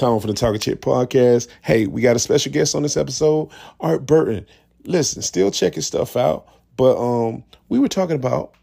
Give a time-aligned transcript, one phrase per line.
[0.00, 1.46] Tom for the Talking Chit podcast.
[1.60, 3.50] Hey, we got a special guest on this episode,
[3.80, 4.46] Art Burton.
[4.84, 8.54] Listen, still checking stuff out, but um, we were talking about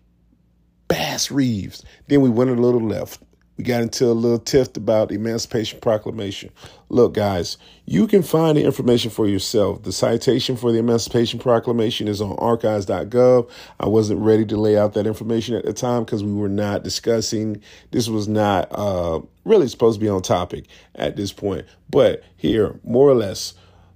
[0.87, 1.85] Bass Reeves.
[2.07, 3.21] Then we went a little left.
[3.57, 6.51] We got into a little tiff about the Emancipation Proclamation.
[6.89, 9.81] Look, guys, you can find the information for yourself.
[9.81, 13.49] The citation for the Emancipation Proclamation is on archives.gov.
[13.79, 16.83] I wasn't ready to lay out that information at the time because we were not
[16.83, 17.61] discussing.
[17.89, 21.65] This was not uh, really supposed to be on topic at this point.
[21.89, 23.55] But here, more or less,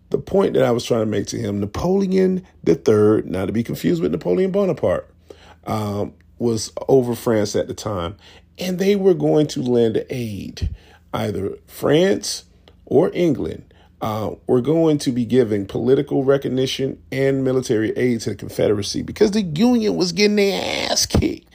[0.09, 3.63] the point that I was trying to make to him Napoleon III, not to be
[3.63, 5.07] confused with Napoleon Bonaparte,
[5.65, 8.15] um, was over France at the time
[8.61, 10.69] and they were going to lend aid.
[11.13, 12.45] Either France
[12.85, 18.35] or England uh, were going to be giving political recognition and military aid to the
[18.35, 21.49] Confederacy because the Union was getting their ass kicked.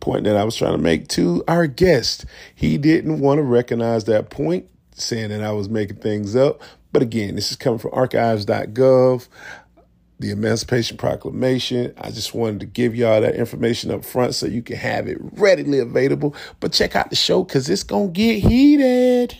[0.00, 2.24] Point that I was trying to make to our guest.
[2.54, 6.62] He didn't want to recognize that point, saying that I was making things up.
[6.92, 9.28] But again, this is coming from archives.gov
[10.18, 11.94] the Emancipation Proclamation.
[11.98, 15.18] I just wanted to give y'all that information up front so you can have it
[15.20, 16.34] readily available.
[16.60, 19.36] But check out the show because it's going to get heated.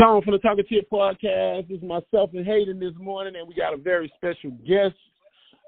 [0.00, 1.68] Tom from the Talk Talking Chit podcast.
[1.68, 4.96] This is myself and Hayden this morning, and we got a very special guest.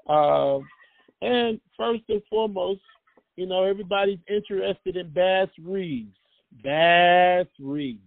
[0.09, 0.57] Uh,
[1.21, 2.81] and first and foremost,
[3.35, 6.15] you know, everybody's interested in Bass Reeves.
[6.63, 8.01] Bass Reeves.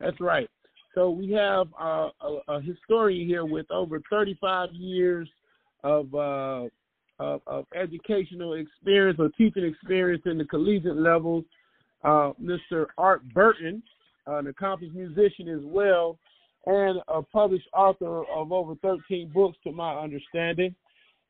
[0.00, 0.48] That's right.
[0.94, 5.28] So we have uh, a, a, historian here with over 35 years
[5.84, 6.64] of, uh,
[7.18, 11.44] of, of educational experience or teaching experience in the collegiate levels.
[12.02, 12.86] Uh, Mr.
[12.96, 13.82] Art Burton,
[14.26, 16.18] an accomplished musician as well,
[16.66, 20.74] and a published author of over 13 books, to my understanding.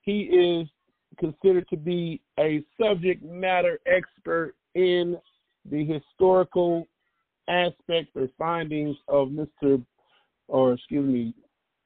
[0.02, 0.68] He is
[1.18, 5.16] considered to be a subject matter expert in
[5.70, 6.86] the historical
[7.48, 9.82] aspects or findings of Mr.
[10.48, 11.34] or excuse me,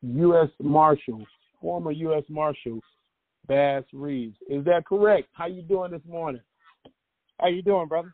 [0.03, 0.49] U.S.
[0.61, 1.25] Marshal,
[1.61, 2.25] former U.S.
[2.29, 2.81] Marshal
[3.47, 4.37] Bass Reeves.
[4.49, 5.29] Is that correct?
[5.33, 6.43] How you doing this morning?
[7.41, 8.13] How you doing, brother?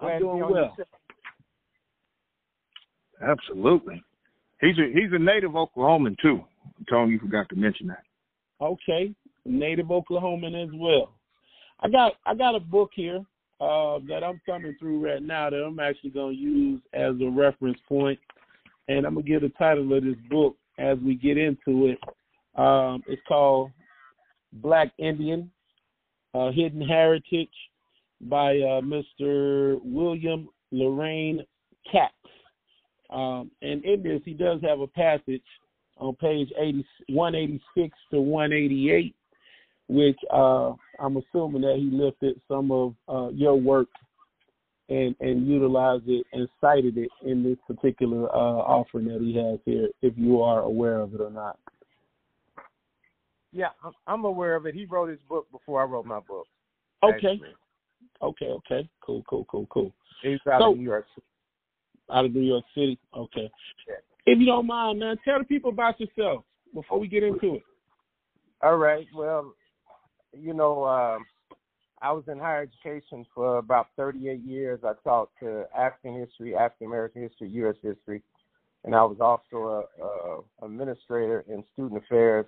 [0.00, 0.76] Glad I'm doing well.
[3.22, 4.02] Absolutely.
[4.60, 6.42] He's a he's a native Oklahoman too.
[6.88, 8.02] Tony, you forgot to mention that.
[8.60, 11.12] Okay, native Oklahoman as well.
[11.80, 13.24] I got I got a book here
[13.60, 17.30] uh, that I'm coming through right now that I'm actually going to use as a
[17.30, 18.18] reference point,
[18.88, 21.98] and I'm gonna give the title of this book as we get into it.
[22.60, 23.70] Um, it's called
[24.52, 25.50] Black Indian
[26.34, 27.48] uh, Hidden Heritage
[28.22, 29.80] by uh, Mr.
[29.82, 31.42] William Loren
[31.90, 32.12] Katz.
[33.10, 35.42] Um, and in this, he does have a passage
[35.98, 39.15] on page 80, 186 to 188
[39.88, 43.88] which uh, I'm assuming that he lifted some of uh, your work
[44.88, 49.58] and and utilized it and cited it in this particular uh, offering that he has
[49.64, 49.88] here.
[50.02, 51.58] If you are aware of it or not.
[53.52, 53.70] Yeah,
[54.06, 54.74] I'm aware of it.
[54.74, 56.46] He wrote his book before I wrote my book.
[57.02, 57.14] Okay.
[57.16, 57.54] Actually.
[58.22, 58.46] Okay.
[58.46, 58.88] Okay.
[59.00, 59.22] Cool.
[59.28, 59.46] Cool.
[59.50, 59.66] Cool.
[59.70, 59.92] Cool.
[60.22, 61.26] He's out so, of New York City.
[62.12, 62.98] Out of New York City.
[63.16, 63.50] Okay.
[63.88, 63.94] Yeah.
[64.26, 67.62] If you don't mind, man, tell the people about yourself before we get into it.
[68.62, 69.06] All right.
[69.14, 69.54] Well,
[70.40, 71.18] you know, uh,
[72.02, 74.80] I was in higher education for about 38 years.
[74.84, 77.76] I taught to African history, African American history, U.S.
[77.82, 78.22] history,
[78.84, 82.46] and I was also a, a administrator in student affairs,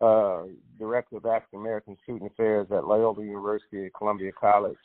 [0.00, 0.42] uh,
[0.78, 4.76] director of African American student affairs at Loyola University at Columbia College.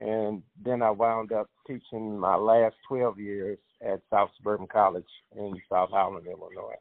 [0.00, 5.04] And then I wound up teaching my last 12 years at South Suburban College
[5.36, 6.76] in South Holland, Illinois.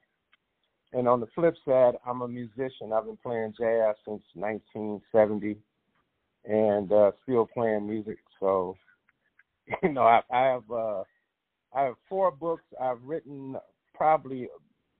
[0.93, 2.93] And on the flip side, I'm a musician.
[2.93, 5.57] I've been playing jazz since 1970,
[6.45, 8.17] and uh, still playing music.
[8.39, 8.75] So,
[9.83, 11.03] you know, I, I have uh,
[11.73, 12.63] I have four books.
[12.81, 13.55] I've written
[13.93, 14.47] probably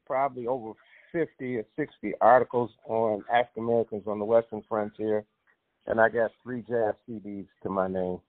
[0.06, 0.74] probably over
[1.12, 5.26] 50 or 60 articles on African Americans on the Western frontier,
[5.88, 8.20] and I got three jazz CDs to my name.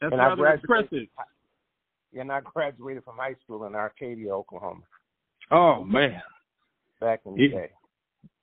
[0.00, 1.08] That's and rather impressive
[2.18, 4.82] and I graduated from high school in Arcadia, Oklahoma.
[5.50, 6.22] Oh man,
[7.00, 7.70] back in the day.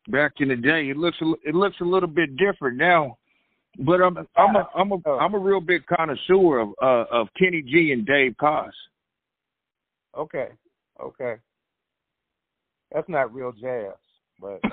[0.07, 3.17] Back in the day, it looks a, it looks a little bit different now,
[3.79, 5.17] but I'm I'm a I'm a oh.
[5.19, 8.71] I'm a real big connoisseur of uh, of Kenny G and Dave Koz.
[10.17, 10.49] Okay,
[11.01, 11.35] okay,
[12.91, 13.93] that's not real jazz,
[14.39, 14.59] but.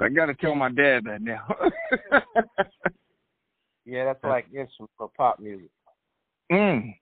[0.00, 1.46] I got to tell my dad that now.
[3.84, 5.70] Yeah, that's like instrumental pop music.
[6.50, 6.94] Mm.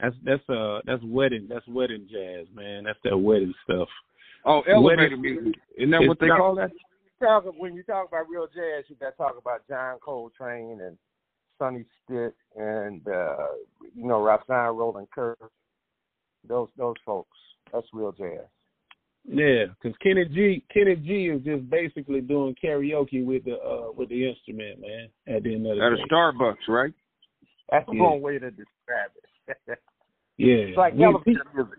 [0.00, 2.84] That's that's uh that's wedding that's wedding jazz, man.
[2.84, 3.88] That's that wedding stuff.
[4.44, 5.54] Oh, elevator music.
[5.76, 6.70] Isn't that what they not, call that?
[7.56, 10.98] When you talk about real jazz, you got to talk about John Coltrane and
[11.56, 13.46] Sonny Stitt and uh,
[13.94, 15.38] you know Rahsaan Roland Kirk.
[16.48, 17.38] Those those folks.
[17.72, 18.40] That's real jazz.
[19.24, 24.08] Yeah, because Kenny G, Kenny G is just basically doing karaoke with the uh with
[24.08, 25.08] the instrument, man.
[25.28, 26.02] At the end of the At day.
[26.02, 26.92] a Starbucks, right?
[27.70, 28.02] That's yeah.
[28.02, 29.58] one way to describe it.
[30.38, 31.78] yeah, it's like we, elevator music.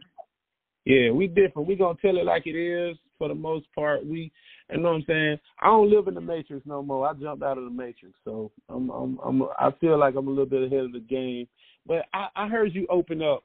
[0.86, 1.68] Yeah, we different.
[1.68, 4.06] We gonna tell it like it is for the most part.
[4.06, 4.32] We,
[4.72, 5.40] you know what I'm saying.
[5.62, 7.08] I don't live in the matrix no more.
[7.08, 10.32] I jumped out of the matrix, so I'm, I'm, I'm I feel like I'm a
[10.32, 11.48] little bit ahead of the game.
[11.86, 13.44] But I, I heard you open up,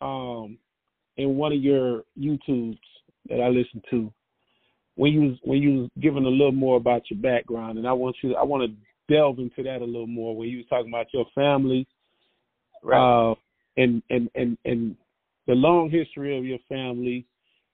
[0.00, 0.58] um,
[1.16, 2.78] in one of your YouTubes
[3.28, 4.12] that I listened to
[4.96, 7.92] when you was when you was giving a little more about your background, and I
[7.92, 10.88] want you I want to delve into that a little more when you was talking
[10.88, 11.86] about your family,
[12.82, 13.30] right.
[13.30, 13.34] uh,
[13.76, 14.96] and and and and
[15.46, 17.26] the long history of your family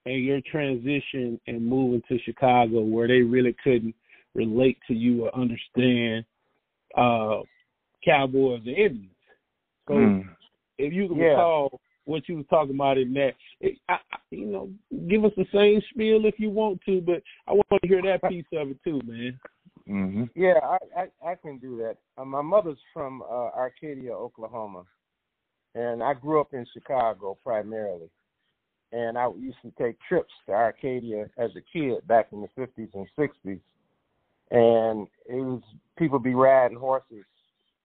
[0.05, 3.95] and your transition and moving to Chicago, where they really couldn't
[4.35, 6.25] relate to you or understand
[6.97, 7.43] uh,
[8.05, 9.09] cowboys and Indians.
[9.89, 10.29] So, mm.
[10.79, 11.25] if you can yeah.
[11.25, 13.33] recall what you was talking about in that.
[13.61, 14.71] It, I, I, you know,
[15.09, 18.29] give us the same spiel if you want to, but I want to hear that
[18.29, 19.39] piece of it too, man.
[19.89, 20.25] Mm-hmm.
[20.35, 21.97] Yeah, I, I I can do that.
[22.17, 24.85] Uh, my mother's from uh, Arcadia, Oklahoma,
[25.75, 28.09] and I grew up in Chicago primarily.
[28.95, 32.91] And I used to take trips to Arcadia as a kid back in the fifties
[32.93, 33.61] and sixties,
[34.51, 35.63] and it was
[35.99, 37.25] people be riding horses,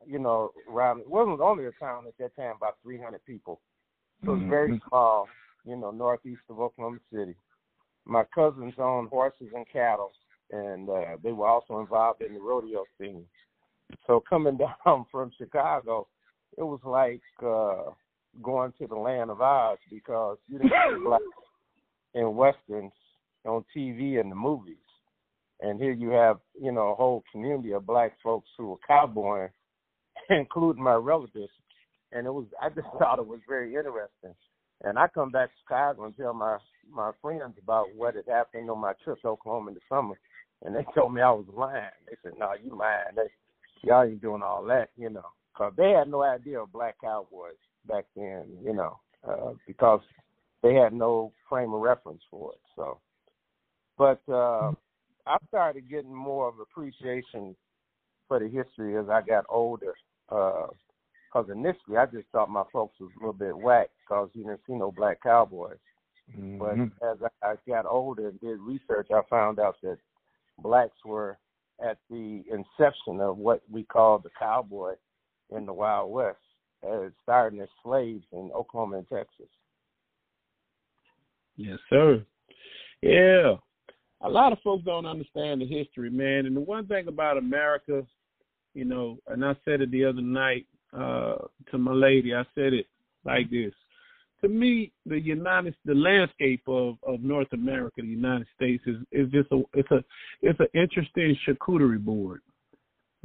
[0.05, 0.99] you know, around.
[0.99, 3.61] It wasn't only a town at that time, about three hundred people
[4.25, 4.87] so it's very mm-hmm.
[4.89, 5.27] small,
[5.65, 7.35] you know, northeast of Oklahoma City.
[8.05, 10.11] My cousins owned horses and cattle,
[10.51, 13.25] and uh, they were also involved in the rodeo scene.
[14.05, 16.07] So coming down from Chicago,
[16.57, 17.91] it was like uh,
[18.41, 21.21] going to the land of Oz because you didn't see black
[22.13, 22.93] in westerns
[23.45, 24.75] on TV and the movies.
[25.61, 29.49] And here you have, you know, a whole community of black folks who were cowboying,
[30.29, 31.51] including my relatives
[32.11, 34.35] and it was I just thought it was very interesting.
[34.83, 36.57] And I come back to Chicago and tell my
[36.91, 40.19] my friends about what had happened on my trip to Oklahoma in the summer,
[40.63, 41.83] and they told me I was lying.
[42.07, 43.15] They said, "No, you lying.
[43.15, 45.25] They, y'all ain't doing all that, you know."
[45.55, 47.55] Cause they had no idea of black cowboys
[47.87, 50.01] back then, you know, uh, because
[50.61, 52.59] they had no frame of reference for it.
[52.75, 52.99] So,
[53.97, 54.71] but uh,
[55.25, 57.55] I started getting more of appreciation
[58.27, 59.95] for the history as I got older.
[60.29, 60.67] Uh,
[61.27, 64.61] because initially I just thought my folks was a little bit whack because you didn't
[64.67, 65.77] see no black cowboys.
[66.37, 66.57] Mm-hmm.
[66.57, 69.97] But as I, I got older and did research, I found out that
[70.59, 71.37] blacks were
[71.85, 74.93] at the inception of what we call the cowboy
[75.55, 76.37] in the Wild West,
[76.87, 79.47] uh, starting as slaves in Oklahoma and Texas.
[81.55, 82.23] Yes, sir.
[83.01, 83.55] Yeah.
[84.21, 86.45] A lot of folks don't understand the history, man.
[86.45, 88.05] And the one thing about America,
[88.73, 90.65] you know, and I said it the other night,
[90.95, 91.35] uh,
[91.71, 92.33] to my lady.
[92.33, 92.87] I said it
[93.25, 93.73] like this.
[94.41, 99.31] To me, the United the landscape of, of North America, the United States, is, is
[99.31, 100.03] just a it's a
[100.41, 102.41] it's an interesting charcuterie board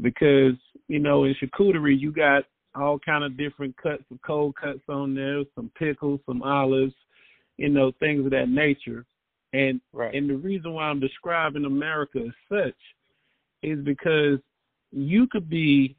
[0.00, 0.54] because
[0.88, 2.44] you know in charcuterie you got
[2.74, 6.94] all kind of different cuts of cold cuts on there, some pickles, some olives,
[7.58, 9.04] you know things of that nature.
[9.52, 10.14] And right.
[10.14, 12.78] and the reason why I'm describing America as such
[13.62, 14.38] is because
[14.90, 15.94] you could be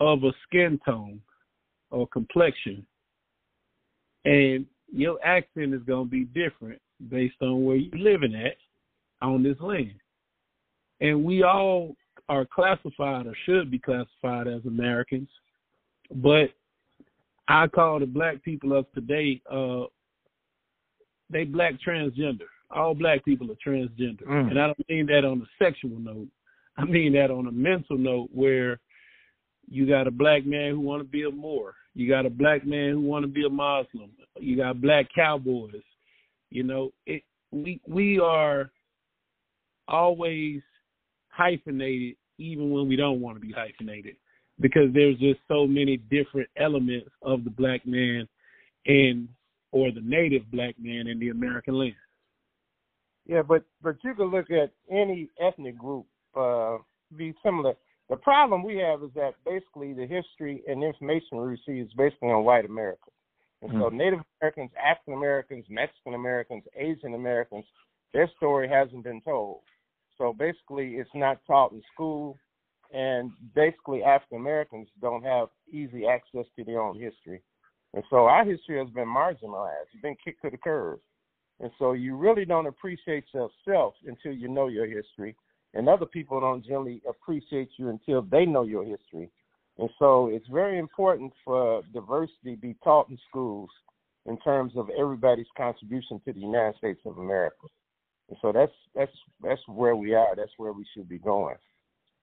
[0.00, 1.20] of a skin tone
[1.90, 2.86] or complexion,
[4.24, 8.56] and your accent is going to be different based on where you're living at
[9.22, 9.94] on this land.
[11.00, 11.94] And we all
[12.28, 15.28] are classified or should be classified as Americans,
[16.14, 16.50] but
[17.48, 19.84] I call the black people of today uh
[21.30, 22.48] they black transgender.
[22.70, 24.24] All black people are transgender.
[24.26, 24.50] Mm.
[24.50, 26.28] And I don't mean that on a sexual note.
[26.76, 28.80] I mean that on a mental note where
[29.70, 31.74] you got a black man who want to be a Moor.
[31.94, 34.10] You got a black man who want to be a Muslim.
[34.38, 35.82] You got black cowboys.
[36.50, 37.22] You know, it
[37.52, 38.70] we we are
[39.88, 40.60] always
[41.28, 44.16] hyphenated even when we don't want to be hyphenated
[44.60, 48.28] because there's just so many different elements of the black man
[48.86, 49.28] and
[49.72, 51.94] or the native black man in the American land.
[53.26, 56.78] Yeah, but but you can look at any ethnic group uh
[57.16, 57.74] be similar
[58.10, 62.28] the problem we have is that basically the history and information we receive is basically
[62.28, 63.08] on white America.
[63.62, 63.80] And mm-hmm.
[63.80, 63.96] so hmm.
[63.96, 67.64] Native Americans, African Americans, Mexican Americans, Asian Americans,
[68.12, 69.60] their story hasn't been told.
[70.18, 72.36] So basically it's not taught in school
[72.92, 77.40] and basically African Americans don't have easy access to their own history.
[77.94, 79.86] And so our history has been marginalized.
[79.92, 80.98] It's been kicked to the curb.
[81.60, 85.36] And so you really don't appreciate yourself until you know your history.
[85.74, 89.30] And other people don't generally appreciate you until they know your history.
[89.78, 93.70] And so it's very important for diversity be taught in schools
[94.26, 97.66] in terms of everybody's contribution to the United States of America.
[98.28, 99.12] And so that's that's
[99.42, 100.36] that's where we are.
[100.36, 101.56] That's where we should be going.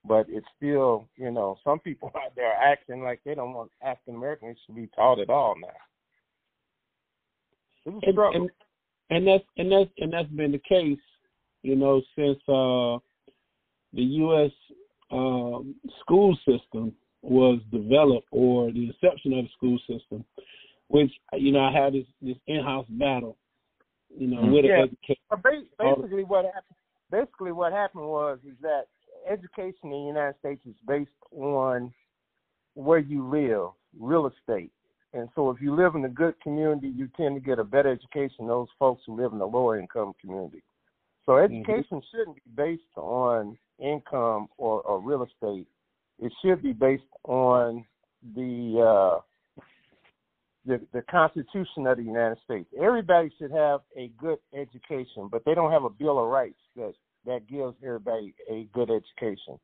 [0.06, 3.72] But it's still, you know, some people out there are acting like they don't want
[3.82, 5.68] African Americans to be taught at all now.
[7.86, 8.42] It's a struggle.
[8.42, 8.50] And,
[9.10, 11.00] and, and that's and that's and that's been the case,
[11.64, 13.00] you know, since uh
[13.94, 14.52] the US
[15.12, 20.24] um, school system was developed or the inception of the school system,
[20.88, 23.38] which you know I had this this in-house battle,
[24.16, 24.84] you know, with yeah.
[24.84, 25.24] education.
[25.44, 26.76] Basically, what happened?
[27.12, 28.88] Basically, what happened was is that
[29.30, 31.94] education in the United States is based on
[32.76, 34.72] where you live, real estate.
[35.14, 37.92] And so if you live in a good community, you tend to get a better
[37.92, 40.62] education than those folks who live in a lower income community.
[41.28, 41.54] So Mm-hmm.
[41.54, 42.18] education mm-hmm.
[42.18, 45.68] shouldn't be based on income or, or real estate.
[46.20, 47.86] It should be based on
[48.36, 49.20] the
[49.60, 49.62] uh,
[50.66, 52.68] the the Constitution of the United States.
[52.82, 56.94] Everybody should have a good education, but they don't have a Bill of Rights that
[57.26, 59.60] that gives everybody a good education.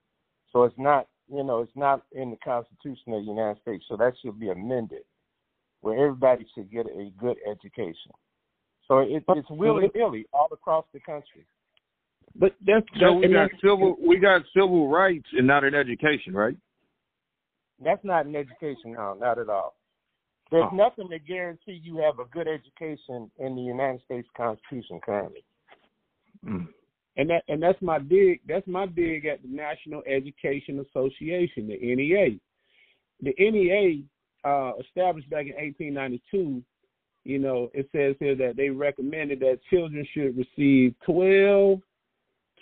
[0.52, 3.86] So it's not you know it's not in the Constitution of the United States.
[3.88, 5.04] So that should be amended,
[5.82, 8.12] where everybody should get a good education.
[8.88, 11.48] So it, it's willy nilly all across the country.
[12.36, 16.58] But that's, so we got civil we got civil rights and not an education, right?
[17.84, 19.76] That's not an education, no, not at all.
[20.52, 20.76] There's Oh.
[20.76, 25.44] nothing to guarantee you have a good education in the United States Constitution currently.
[26.46, 26.68] Mm.
[27.16, 31.78] and that and that's my dig that's my dig at the National Education Association, the
[31.78, 32.40] NEA.
[33.22, 34.04] The NEA
[34.44, 36.64] uh, established back in 1892.
[37.24, 41.80] You know, it says here that they recommended that children should receive 12,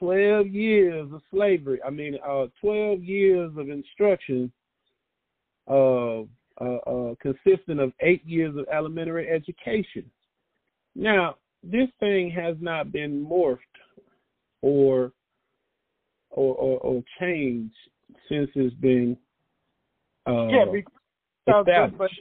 [0.01, 1.79] 12 years of slavery.
[1.85, 4.51] I mean, uh, 12 years of instruction,
[5.69, 6.21] uh,
[6.59, 10.09] uh, uh, consisting of eight years of elementary education.
[10.95, 13.59] Now, this thing has not been morphed
[14.63, 15.11] or
[16.31, 17.73] or or, or changed
[18.27, 19.15] since it's been
[20.27, 20.93] uh, yeah, because,
[21.45, 21.97] but, established.
[21.97, 22.11] but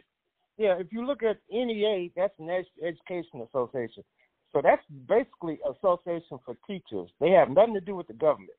[0.58, 4.04] yeah, if you look at NEA, that's an Ed- Education Association.
[4.52, 7.08] So that's basically association for teachers.
[7.20, 8.50] They have nothing to do with the government.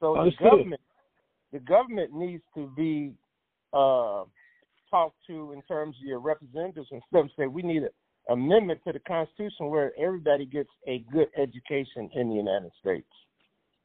[0.00, 0.44] So Understood.
[0.44, 0.80] the government,
[1.52, 3.12] the government needs to be
[3.72, 4.24] uh,
[4.90, 7.26] talked to in terms of your representatives and stuff.
[7.38, 7.88] Say we need an
[8.30, 13.06] amendment to the Constitution where everybody gets a good education in the United States.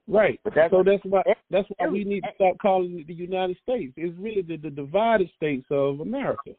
[0.08, 0.40] Right.
[0.44, 3.58] But that's- so that's why that's why we need to stop calling it the United
[3.62, 3.94] States.
[3.96, 6.52] It's really the, the divided states of America.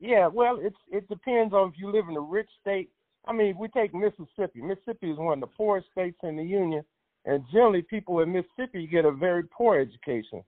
[0.00, 2.90] Yeah, well, it's it depends on if you live in a rich state.
[3.26, 4.60] I mean, we take Mississippi.
[4.62, 6.84] Mississippi is one of the poorest states in the union,
[7.24, 10.42] and generally people in Mississippi get a very poor education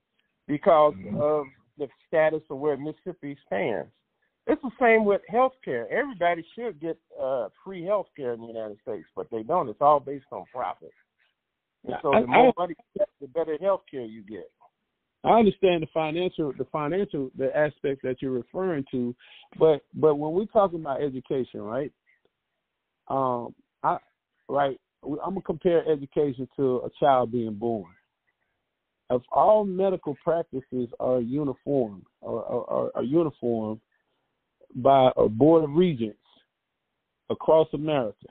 [0.47, 1.45] because of
[1.77, 3.89] the status of where Mississippi stands.
[4.47, 5.91] It's the same with health care.
[5.91, 9.69] Everybody should get uh, free health care in the United States, but they don't.
[9.69, 10.91] It's all based on profit.
[11.85, 14.49] And so I- the more I- money, you get, the better health care you get.
[15.23, 19.15] I understand the financial the financial the aspects that you're referring to,
[19.57, 21.91] but but when we're talking about education, right?
[23.07, 23.97] Um, I
[24.49, 27.91] right, I'm gonna compare education to a child being born.
[29.11, 33.79] If all medical practices are uniform or are, are uniform
[34.75, 36.17] by a board of regents
[37.29, 38.27] across America,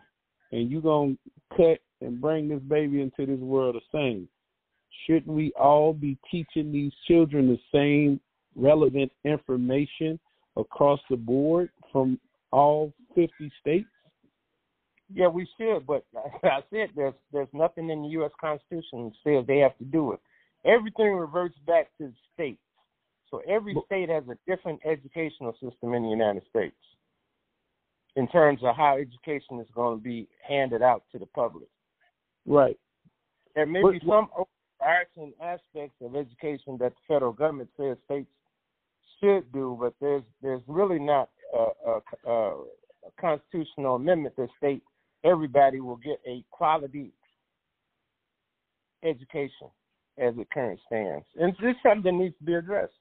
[0.50, 1.16] and you're gonna
[1.57, 4.28] cut and bring this baby into this world the same,
[5.07, 8.21] shouldn't we all be teaching these children the same
[8.57, 10.19] relevant information
[10.57, 12.19] across the board from
[12.52, 13.87] all 50 states?
[15.13, 16.05] Yeah, we should, but
[16.45, 18.31] I said there's there's nothing in the U.S.
[18.41, 20.21] Constitution that says they have to do it.
[20.65, 22.61] Everything reverts back to the states.
[23.31, 26.77] So every state has a different educational system in the United States
[28.17, 31.69] in terms of how education is going to be handed out to the public.
[32.47, 32.79] Right.
[33.55, 34.29] There may But- be some
[34.81, 38.31] overarching aspects of education that the federal government says states
[39.21, 42.65] should do, but there's there's really not a, a, a,
[43.07, 44.87] a constitutional amendment that states
[45.25, 47.12] everybody will get a quality
[49.02, 49.69] education
[50.19, 51.25] as it currently stands.
[51.40, 52.93] And this is something that needs to be addressed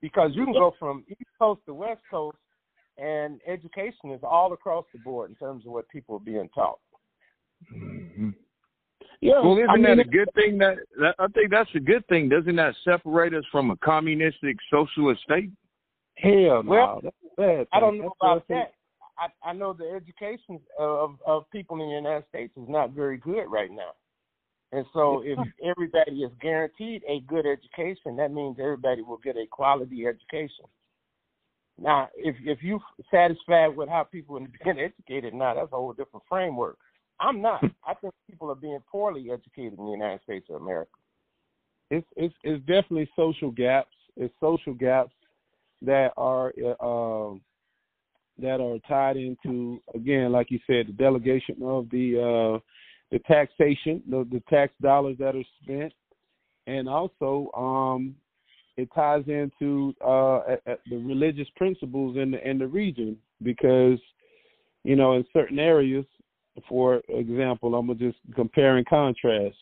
[0.00, 2.36] because you can go from East Coast to West Coast,
[2.98, 6.78] and education is all across the board in terms of what people are being taught.
[7.70, 8.30] hmm
[9.20, 9.40] Yeah.
[9.40, 10.58] Well, isn't I mean, that a good thing?
[10.58, 12.28] That, that I think that's a good thing.
[12.28, 15.50] Doesn't that separate us from a communistic socialist state?
[16.16, 16.70] hell no.
[16.70, 18.72] Well, that's bad I don't know That's about that.
[19.22, 23.18] I, I know the education of of people in the United States is not very
[23.18, 23.92] good right now.
[24.72, 29.46] And so if everybody is guaranteed a good education, that means everybody will get a
[29.46, 30.64] quality education.
[31.78, 35.92] Now, if if you're satisfied with how people are being educated now, that's a whole
[35.92, 36.78] different framework.
[37.20, 37.62] I'm not.
[37.86, 40.90] I think people are being poorly educated in the United States of America.
[41.90, 43.94] It's it's it's definitely social gaps.
[44.16, 45.12] It's social gaps
[45.82, 47.36] that are uh,
[48.38, 52.58] that are tied into again, like you said, the delegation of the uh,
[53.10, 55.92] the taxation, the, the tax dollars that are spent,
[56.66, 58.14] and also um,
[58.76, 63.98] it ties into uh, at, at the religious principles in the in the region because
[64.82, 66.06] you know in certain areas,
[66.68, 69.56] for example, I'm gonna just compare and contrast.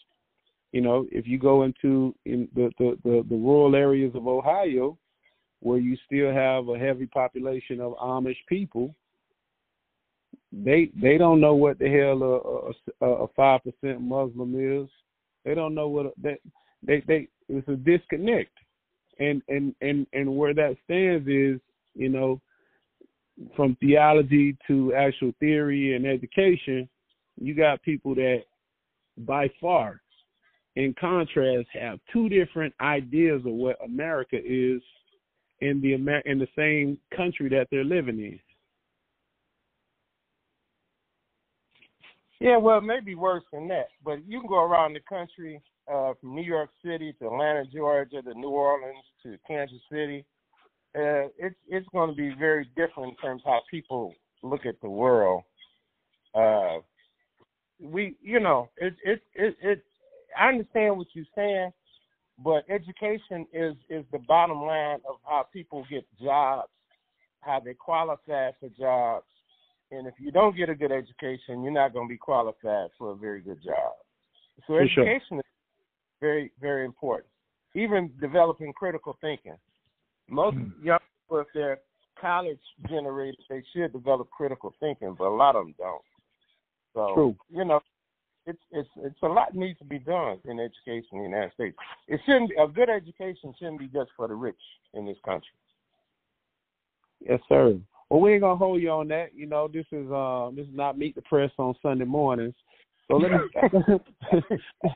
[0.73, 4.97] You know, if you go into in the, the, the, the rural areas of Ohio,
[5.61, 8.95] where you still have a heavy population of Amish people,
[10.52, 14.88] they they don't know what the hell a five percent Muslim is.
[15.45, 16.38] They don't know what that
[16.83, 18.52] they they it's a disconnect,
[19.19, 21.61] and and and and where that stands is
[21.95, 22.40] you know
[23.57, 26.88] from theology to actual theory and education,
[27.40, 28.43] you got people that
[29.19, 30.00] by far,
[30.76, 34.83] in contrast, have two different ideas of what America is
[35.61, 38.40] in the Amer- in the same country that they're living in.
[42.40, 45.61] Yeah, well, maybe worse than that, but you can go around the country
[45.93, 50.25] uh, from New York City to Atlanta, Georgia, to New Orleans to Kansas City.
[50.97, 54.81] Uh, it's it's going to be very different in terms of how people look at
[54.81, 55.43] the world.
[56.35, 56.79] Uh,
[57.79, 59.85] we, you know, it it it, it
[60.38, 61.73] I understand what you're saying,
[62.42, 66.68] but education is is the bottom line of how people get jobs,
[67.40, 69.26] how they qualify for jobs,
[69.90, 73.11] and if you don't get a good education, you're not going to be qualified for
[73.11, 73.92] a very good job.
[74.66, 75.04] So For sure.
[75.04, 75.44] education is
[76.20, 77.28] very, very important.
[77.75, 79.56] Even developing critical thinking.
[80.28, 80.84] Most Hmm.
[80.84, 81.80] young people, if they're
[82.21, 86.04] college generated, they should develop critical thinking, but a lot of them don't.
[86.95, 87.36] So True.
[87.49, 87.80] you know,
[88.47, 91.76] it's it's it's a lot needs to be done in education in the United States.
[92.09, 94.61] It shouldn't a good education shouldn't be just for the rich
[94.95, 95.49] in this country.
[97.21, 97.79] Yes, sir.
[98.09, 99.35] Well, we ain't gonna hold you on that.
[99.35, 102.55] You know, this is uh, this is not meet the press on Sunday mornings.
[103.09, 103.39] So let me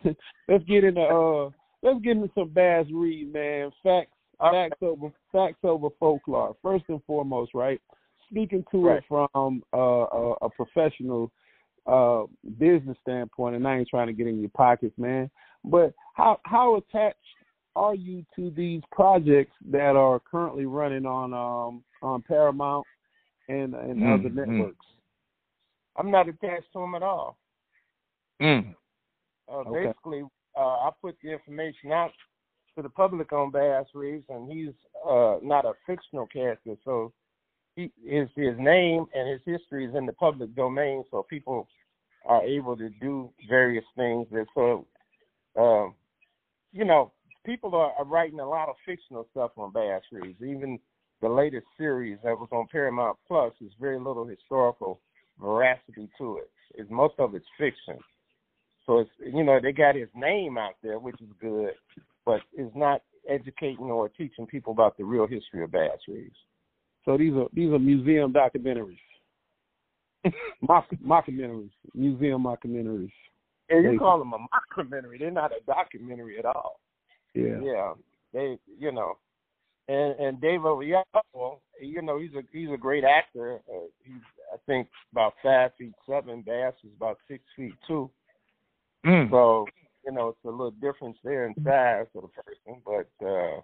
[0.49, 1.51] let's get into uh,
[1.83, 3.71] let's get into some Bass Reeves, man.
[3.83, 6.57] Facts, facts over facts over folklore.
[6.63, 7.81] First and foremost, right?
[8.31, 8.99] Speaking to Right.
[8.99, 11.31] it from uh, a, a professional
[11.87, 12.25] uh
[12.59, 15.31] business standpoint, and I ain't trying to get in your pockets, man.
[15.64, 17.18] But how how attached
[17.77, 22.87] are you to these projects that are currently running on um on Paramount
[23.49, 24.47] and and Mm, other mm.
[24.47, 24.87] networks?
[25.97, 27.37] I'm not attached to them at all.
[28.40, 28.75] Mm.
[29.51, 29.85] Uh, Okay.
[29.87, 30.23] Basically,
[30.57, 32.12] uh, I put the information out
[32.77, 34.75] to the public on Bass Reeves, and he's
[35.09, 37.12] uh, not a fictional character, so
[37.77, 41.69] he, his his name and his history is in the public domain, so people
[42.27, 44.27] are able to do various things.
[44.33, 44.87] And so,
[45.59, 45.95] um,
[46.73, 47.13] you know,
[47.45, 50.41] people are, are writing a lot of fictional stuff on Bass Reeves.
[50.41, 50.79] Even
[51.21, 55.01] the latest series that was on Paramount Plus is very little historical
[55.41, 56.51] veracity to it.
[56.75, 57.99] It's most of it's fiction.
[58.87, 61.73] So it's you know they got his name out there, which is good,
[62.27, 66.37] but it's not educating or teaching people about the real history of Bass Reeves.
[67.05, 68.99] So these are these are museum documentaries,
[70.62, 73.12] mock mockumentaries, museum mockumentaries.
[73.71, 75.19] And you Thank call them a mockumentary.
[75.19, 76.81] They're not a documentary at all.
[77.35, 77.61] Yeah.
[77.62, 77.93] Yeah,
[78.33, 79.19] they you know,
[79.88, 83.61] and and Dave Oyelowo, you know he's a he's a great actor.
[83.69, 86.43] Uh, he's I think about five feet seven.
[86.43, 88.11] Bass is about six feet two.
[89.05, 89.31] Mm.
[89.31, 89.67] So
[90.07, 93.61] you know it's a little difference there in size for the person, but uh,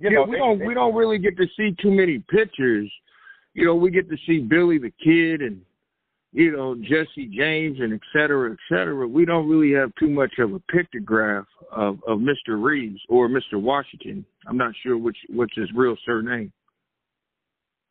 [0.00, 2.90] you yeah, know we don't they- we don't really get to see too many pictures.
[3.54, 5.60] You know, we get to see Billy the Kid and
[6.32, 9.06] you know Jesse James and et cetera, et cetera.
[9.06, 12.62] We don't really have too much of a pictograph of of Mr.
[12.62, 13.60] Reeves or Mr.
[13.60, 14.24] Washington.
[14.46, 16.52] I'm not sure which what's his real surname.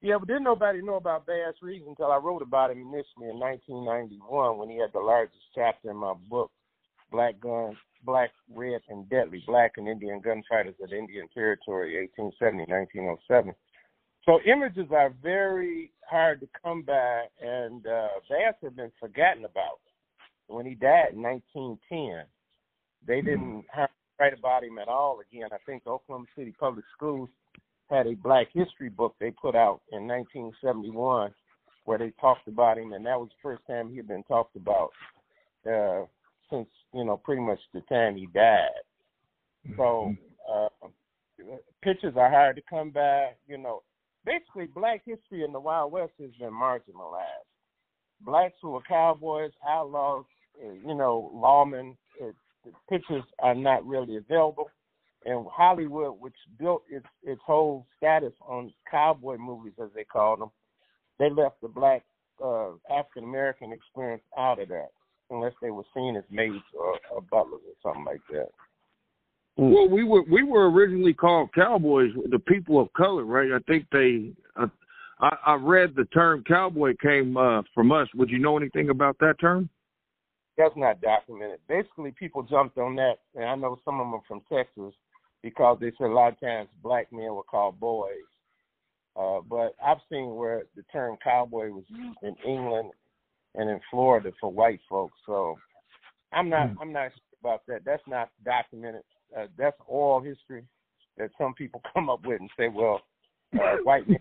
[0.02, 3.38] Yeah, but didn't nobody know about Bass Reeves until I wrote about him initially in
[3.38, 6.52] 1991 when he had the largest chapter in my book,
[7.12, 13.54] Black Guns, Black, Red, and Deadly, Black and Indian Gunfighters of Indian Territory, 1870-1907.
[14.26, 19.80] So images are very hard to come by, and uh, Bass had been forgotten about.
[20.48, 22.26] When he died in 1910,
[23.08, 25.50] they didn't have write about him at all again.
[25.52, 27.30] I think the Oklahoma City Public Schools
[27.90, 31.34] had a Black History book they put out in 1971,
[31.86, 34.56] where they talked about him, and that was the first time he had been talked
[34.56, 34.90] about
[35.66, 36.06] uh,
[36.50, 38.70] since you know pretty much the time he died.
[39.78, 40.14] So
[40.52, 40.70] uh,
[41.84, 43.32] pictures are hard to come by.
[43.48, 43.84] You know,
[44.26, 47.48] basically, black history in the Wild West has been marginalized.
[48.22, 50.26] Blacks who were cowboys, outlaws,
[50.62, 51.96] you know, lawmen.
[52.20, 52.36] It,
[52.66, 54.70] the pictures are not really available.
[55.26, 60.52] And Hollywood, which built its its whole status on cowboy movies, as they called them,
[61.20, 62.04] they left the black
[62.44, 64.90] uh, African American experience out of that,
[65.30, 68.50] unless they were seen as maids or, or butlers or something like that.
[69.60, 69.74] Mm.
[69.74, 73.52] Well, we were we were originally called cowboys, the people of color, right?
[73.52, 74.32] I think they.
[74.56, 74.68] Uh,
[75.20, 78.08] I, I read the term cowboy came uh, from us.
[78.16, 79.70] Would you know anything about that term?
[80.58, 81.60] That's not documented.
[81.68, 84.94] Basically, people jumped on that, and I know some of them from Texas
[85.42, 88.12] because they said a lot of times black men were called boys.
[89.16, 92.92] Uh, but I've seen where the term cowboy was used in England
[93.56, 95.18] and in Florida for white folks.
[95.26, 95.58] So
[96.34, 96.76] I'm not mm.
[96.82, 97.86] I'm not sure about that.
[97.86, 99.04] That's not documented.
[99.38, 100.64] Uh, that's oral history
[101.18, 103.02] that some people come up with and say, well,
[103.54, 104.20] uh, white men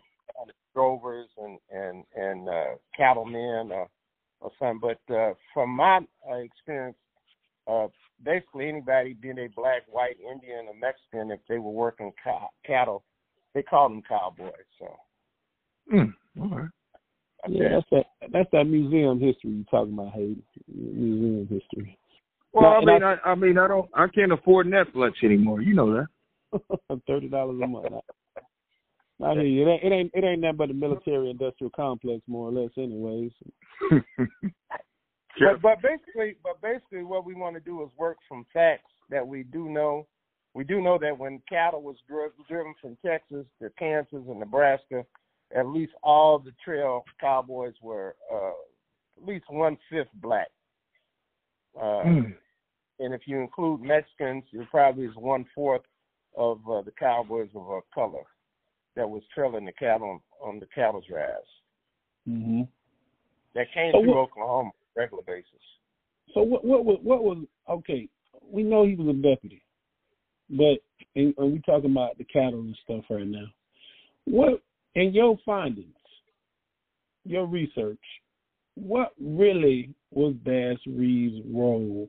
[0.74, 3.88] drovers and and and uh, cattlemen or,
[4.40, 4.80] or something.
[4.80, 6.96] But uh, from my uh, experience,
[7.66, 7.88] uh,
[8.24, 13.04] basically anybody, being a black, white, Indian, or Mexican, if they were working ca- cattle,
[13.54, 14.52] they called them cowboys.
[14.78, 14.96] So.
[15.92, 16.68] Mm, all right.
[17.48, 18.30] Yeah, that's that.
[18.32, 20.42] That's that museum history you talking about, Hayden.
[20.66, 21.98] Museum history.
[22.52, 25.60] Well, now, I mean, I, I, I mean, I don't, I can't afford Netflix anymore.
[25.60, 26.06] You know
[26.50, 27.00] that.
[27.06, 27.86] Thirty dollars a month.
[29.22, 29.68] I hear you.
[29.68, 33.32] It ain't, it ain't, it ain't nothing but a military-industrial complex, more or less, anyways.
[35.38, 39.26] But, but basically, but basically, what we want to do is work from facts that
[39.26, 40.06] we do know.
[40.54, 45.04] We do know that when cattle was driven from Texas to Kansas and Nebraska,
[45.56, 48.52] at least all the trail cowboys were uh,
[49.20, 50.48] at least one fifth black.
[51.76, 52.34] Uh, mm.
[53.00, 55.82] And if you include Mexicans, it probably is one fourth
[56.36, 58.24] of uh, the cowboys of uh, color
[58.96, 61.46] that was trailing the cattle on, on the cattle drives.
[62.28, 62.62] Mm-hmm.
[63.54, 65.46] That came so through what, Oklahoma regular basis.
[66.34, 67.38] So what what was what was
[67.70, 68.08] okay?
[68.42, 69.62] We know he was a deputy,
[70.50, 70.78] but
[71.16, 73.46] and, and we talking about the cattle and stuff right now.
[74.24, 74.60] What
[74.94, 75.94] in your findings,
[77.24, 78.00] your research,
[78.74, 82.08] what really was Bass Reeves' role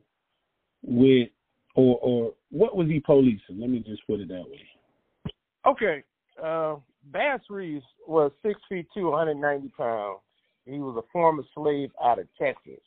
[0.82, 1.28] with,
[1.74, 3.58] or or what was he policing?
[3.58, 5.32] Let me just put it that way.
[5.66, 6.02] Okay,
[6.42, 6.76] uh,
[7.12, 10.20] Bass Reeves was six feet two, 190 pounds.
[10.64, 12.80] He was a former slave out of Texas.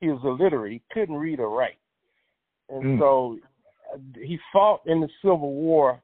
[0.00, 0.72] He was illiterate.
[0.72, 1.78] He couldn't read or write.
[2.68, 2.98] And mm.
[2.98, 3.38] so
[4.14, 6.00] he fought in the Civil War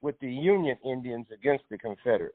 [0.00, 2.34] with the Union Indians against the Confederates.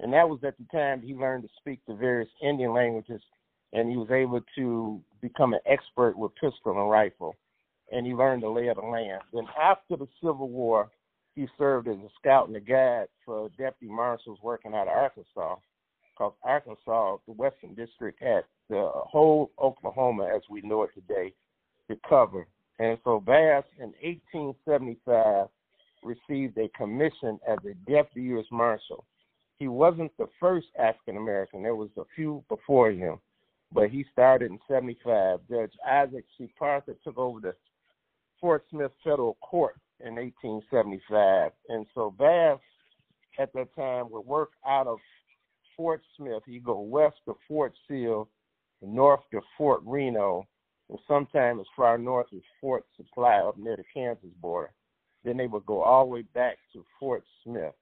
[0.00, 3.20] And that was at the time he learned to speak the various Indian languages
[3.72, 7.34] and he was able to become an expert with pistol and rifle.
[7.92, 9.20] And he learned the lay of the land.
[9.32, 10.90] Then after the Civil War,
[11.34, 15.56] he served as a scout and a guide for deputy marshals working out of Arkansas
[16.12, 21.32] because Arkansas, the Western District, had the whole Oklahoma as we know it today
[21.90, 22.46] to cover.
[22.78, 25.48] And so Bass in 1875
[26.04, 28.46] received a commission as a deputy U.S.
[28.52, 29.04] Marshal.
[29.64, 31.62] He wasn't the first African American.
[31.62, 33.18] There was a few before him,
[33.72, 35.40] but he started in 75.
[35.48, 36.50] Judge Isaac C.
[36.58, 37.54] Parker took over the
[38.38, 41.52] Fort Smith Federal Court in 1875.
[41.70, 42.58] And so Bass
[43.38, 44.98] at that time would work out of
[45.74, 46.42] Fort Smith.
[46.44, 48.28] He'd go west to Fort Sill,
[48.82, 50.46] north to Fort Reno,
[50.90, 54.74] and sometimes as far north as Fort Supply up near the Kansas border.
[55.24, 57.72] Then they would go all the way back to Fort Smith.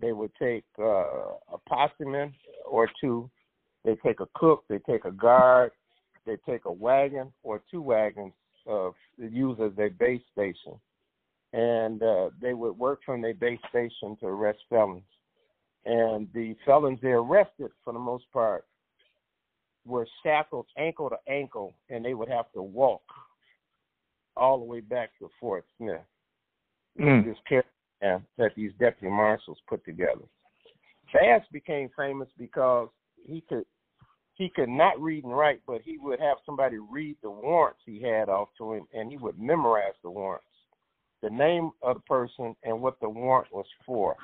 [0.00, 0.82] They would take uh,
[1.52, 2.34] a postman
[2.68, 3.30] or two.
[3.84, 4.64] They take a cook.
[4.68, 5.72] They take a guard.
[6.26, 8.32] They take a wagon or two wagons
[8.70, 10.74] uh, use as their base station.
[11.52, 15.02] And uh, they would work from their base station to arrest felons
[15.86, 18.64] and the felons they arrested, for the most part,
[19.86, 23.02] were shackled ankle to ankle, and they would have to walk
[24.36, 26.00] all the way back to Fort Smith.
[26.98, 27.24] Mm.
[27.24, 27.36] This
[28.04, 30.22] caravan that these deputy marshals put together.
[31.12, 32.88] Bass became famous because
[33.26, 33.64] he could
[34.34, 38.02] he could not read and write, but he would have somebody read the warrants he
[38.02, 40.44] had off to him, and he would memorize the warrants,
[41.22, 44.16] the name of the person, and what the warrant was for.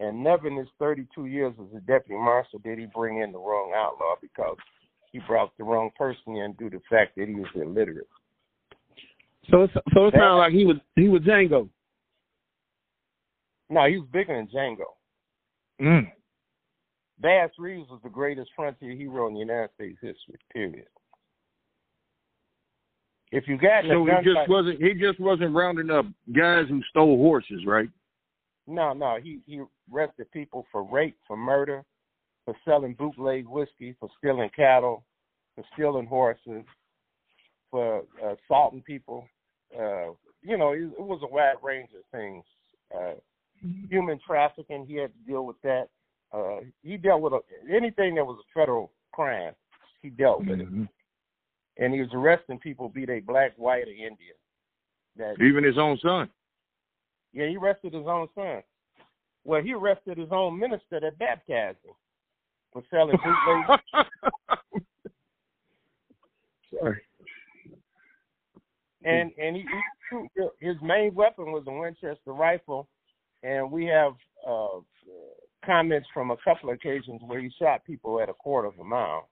[0.00, 3.38] And never in his 32 years as a deputy marshal did he bring in the
[3.38, 4.56] wrong outlaw because
[5.12, 8.08] he brought the wrong person in due to the fact that he was illiterate.
[9.50, 11.68] So it's so it sounds like he was he was Django.
[13.72, 14.84] No, he was bigger than Django.
[15.80, 16.12] Mm.
[17.18, 20.38] Bass Reeves was the greatest frontier hero in the United States history.
[20.52, 20.86] Period.
[23.30, 26.04] If you got so he just wasn't he just wasn't rounding up
[26.36, 27.88] guys who stole horses, right?
[28.66, 29.16] No, no.
[29.22, 31.82] He he arrested people for rape, for murder,
[32.44, 35.02] for selling bootleg whiskey, for stealing cattle,
[35.54, 36.64] for stealing horses,
[37.70, 39.26] for uh, assaulting people.
[39.74, 40.10] Uh,
[40.42, 42.44] you know, it, it was a wide range of things.
[42.94, 43.14] Uh,
[43.88, 45.88] human trafficking, he had to deal with that.
[46.32, 49.52] Uh, he dealt with a, anything that was a federal crime.
[50.00, 50.84] He dealt with mm-hmm.
[50.84, 50.88] it
[51.78, 54.36] and he was arresting people, be they black, white, or Indian.
[55.16, 56.28] That even his own son.
[57.32, 58.62] Yeah, he arrested his own son.
[59.44, 61.94] Well, he arrested his own minister that baptized him
[62.72, 63.80] for selling bootleg.
[66.78, 67.00] Sorry.
[69.04, 69.64] And and he,
[70.10, 72.88] he, his main weapon was a Winchester rifle,
[73.42, 74.12] and we have
[74.46, 74.80] uh,
[75.64, 78.84] comments from a couple of occasions where he shot people at a quarter of a
[78.84, 79.28] mile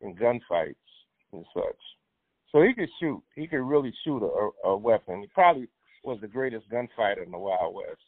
[0.00, 0.74] in gunfights
[1.32, 1.76] and such.
[2.52, 3.22] So he could shoot.
[3.34, 5.20] He could really shoot a, a weapon.
[5.20, 5.68] He probably
[6.04, 8.00] was the greatest gunfighter in the Wild West.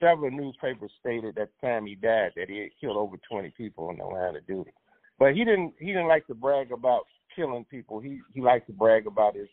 [0.00, 3.90] Several newspapers stated at the time he died that he had killed over 20 people
[3.90, 4.70] in the line of duty.
[5.18, 5.74] But he didn't.
[5.80, 8.00] He didn't like to brag about killing people.
[8.00, 9.48] He he liked to brag about his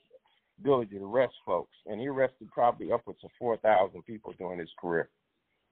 [0.60, 5.10] ability to arrest folks, and he arrested probably upwards of 4,000 people during his career.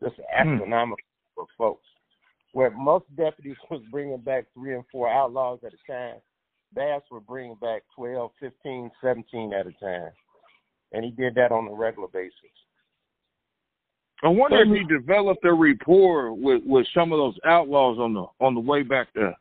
[0.02, 0.50] Just hmm.
[0.50, 0.98] astronomical
[1.38, 1.46] mm.
[1.58, 1.86] folks.
[2.52, 6.18] Where most deputies was bringing back three and four outlaws at a time,
[6.74, 10.12] Bass would bring back 12, 15, 17 at a time.
[10.92, 12.34] And he did that on a regular basis.
[14.24, 18.26] I wonder if he developed a rapport with, with some of those outlaws on the
[18.40, 19.36] on the way back to,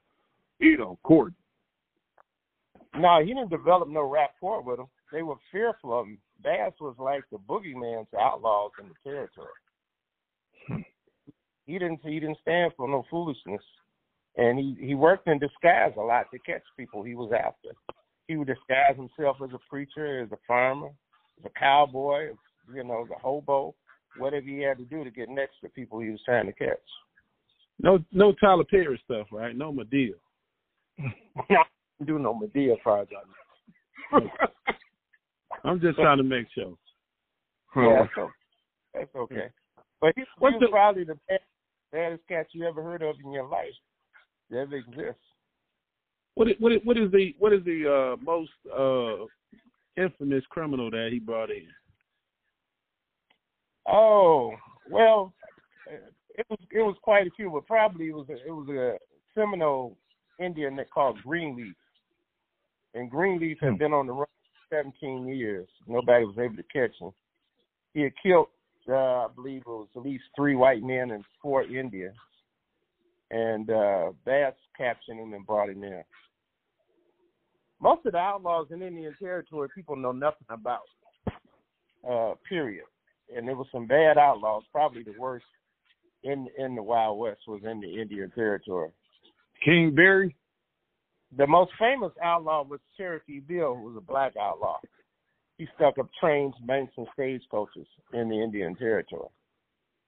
[0.59, 1.33] you know, court.
[2.97, 4.89] No, he didn't develop no rapport with them.
[5.12, 6.18] They were fearful of him.
[6.42, 9.48] Bass was like the boogeyman to outlaws in the territory.
[10.66, 10.81] Hmm.
[11.66, 13.62] He didn't he didn't stand for no foolishness
[14.37, 17.70] and he he worked in disguise a lot to catch people he was after.
[18.29, 20.88] He would disguise himself as a preacher, as a farmer,
[21.38, 22.31] as a cowboy,
[22.72, 23.75] you know, the hobo,
[24.16, 26.79] whatever he had to do to get next to people he was trying to catch.
[27.81, 29.57] No, no Tyler Perry stuff, right?
[29.57, 30.12] No Madea.
[30.98, 31.64] no,
[32.07, 34.31] do no Madea, far as I know.
[35.64, 36.75] I'm just trying to make sure.
[37.77, 38.33] Yeah, that's okay.
[38.94, 39.48] That's okay.
[40.01, 41.44] But he, he was the, probably the best,
[41.92, 43.68] baddest cat you ever heard of in your life
[44.51, 45.22] that exists.
[46.35, 49.27] What is, what is, what is the what is the uh, most uh,
[50.03, 51.68] infamous criminal that he brought in?
[53.87, 54.55] Oh
[54.90, 55.33] well,
[56.37, 58.98] it was it was quite a few, but probably it was a, it was a
[59.38, 59.96] Seminole
[60.40, 61.75] Indian that called Greenleaf,
[62.94, 63.77] and Greenleaf had hmm.
[63.77, 64.42] been on the run for
[64.73, 65.69] 17 years.
[65.87, 67.11] Nobody was able to catch him.
[67.95, 68.47] He had killed,
[68.89, 72.17] uh, I believe it was at least three white men and four Indians
[73.33, 76.03] and uh, Bass captured him and brought him in.
[77.81, 80.83] Most of the outlaws in Indian Territory, people know nothing about.
[82.09, 82.85] Uh, period.
[83.35, 84.65] And there were some bad outlaws.
[84.71, 85.47] Probably the worst
[86.25, 88.91] in in the Wild West was in the Indian Territory.
[89.65, 90.37] King Barry.
[91.37, 94.79] The most famous outlaw was Cherokee Bill, who was a black outlaw.
[95.59, 99.29] He stuck up trains, banks, and stagecoaches in the Indian Territory.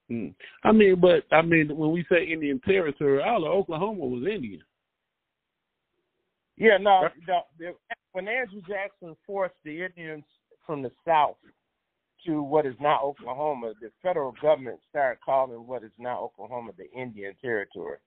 [0.09, 0.27] Hmm.
[0.63, 4.61] I mean, but I mean, when we say Indian territory, all of Oklahoma was Indian.
[6.57, 7.09] Yeah, no.
[7.25, 7.71] The, the,
[8.11, 10.23] when Andrew Jackson forced the Indians
[10.65, 11.37] from the South
[12.25, 16.89] to what is now Oklahoma, the federal government started calling what is now Oklahoma the
[16.91, 17.97] Indian Territory.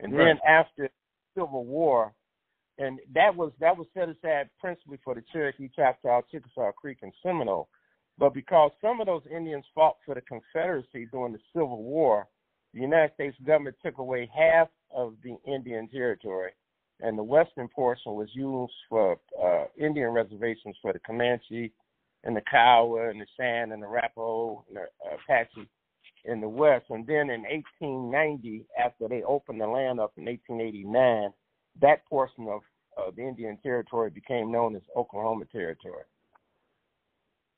[0.00, 0.26] And right.
[0.26, 2.12] then after the Civil War,
[2.78, 7.12] and that was that was set aside principally for the Cherokee, Choctaw, Chickasaw Creek, and
[7.22, 7.68] Seminole.
[8.18, 12.26] But because some of those Indians fought for the Confederacy during the Civil War,
[12.74, 16.52] the United States government took away half of the Indian territory,
[17.00, 21.72] and the western portion was used for uh, Indian reservations for the Comanche
[22.24, 25.68] and the Kiowa and the Cheyenne and the Arapaho and the Apache
[26.24, 26.86] in the west.
[26.90, 31.32] And then in 1890, after they opened the land up in 1889,
[31.80, 32.60] that portion of
[32.96, 36.04] uh, the Indian territory became known as Oklahoma Territory.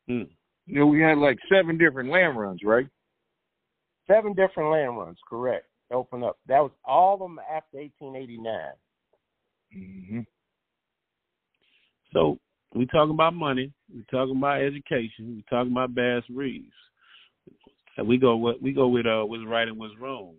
[0.09, 0.23] Hmm
[0.71, 2.87] you know, we had like seven different land runs, right?
[4.07, 5.67] Seven different land runs, correct.
[5.93, 6.39] Open up.
[6.47, 8.55] That was all of them after 1889.
[9.77, 10.21] Mm-hmm.
[12.13, 12.39] So
[12.75, 13.73] we talking about money.
[13.93, 15.35] We talking about education.
[15.37, 16.71] We talking about Bass Reeves.
[17.97, 20.35] And we go what we go with uh what's right and what's wrong.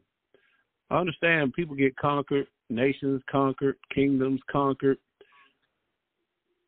[0.90, 4.98] I understand people get conquered, nations conquered, kingdoms conquered,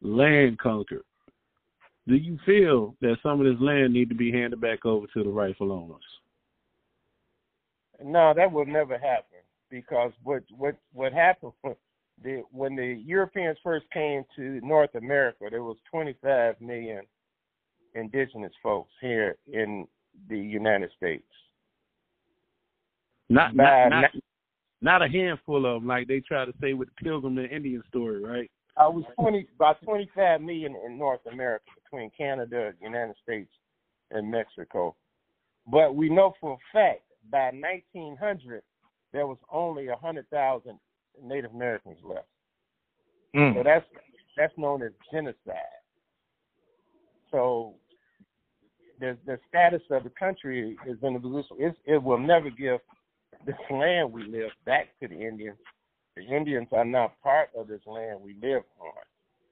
[0.01, 1.03] land conquered
[2.07, 5.23] do you feel that some of this land need to be handed back over to
[5.23, 6.03] the rightful owners?
[8.03, 9.39] No, that will never happen
[9.69, 11.53] because what what what happened
[12.23, 17.03] the when the Europeans first came to North America, there was 25 million
[17.95, 19.87] indigenous folks here in
[20.29, 21.23] the United States.
[23.29, 24.11] Not not, not,
[24.83, 27.81] not a handful of them, like they try to say with the Pilgrim and Indian
[27.87, 28.51] story, right?
[28.75, 33.51] I was 20 about 25 million in North America between Canada, United States,
[34.11, 34.95] and Mexico.
[35.71, 38.61] But we know for a fact by 1900
[39.13, 40.79] there was only 100,000
[41.23, 42.27] Native Americans left.
[43.35, 43.55] Mm.
[43.55, 43.85] So that's
[44.35, 45.55] that's known as genocide.
[47.31, 47.75] So
[48.99, 52.79] the the status of the country is in the position it, it will never give
[53.45, 55.57] this land we live back to the Indians.
[56.15, 59.03] The Indians are not part of this land we live on.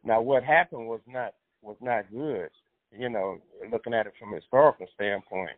[0.04, 2.50] Now what happened was not was not good,
[2.92, 3.38] you know,
[3.72, 5.58] looking at it from a historical standpoint.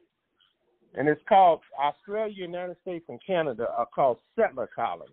[0.96, 5.10] And it's called Australia, United States, and Canada are called settler colonies.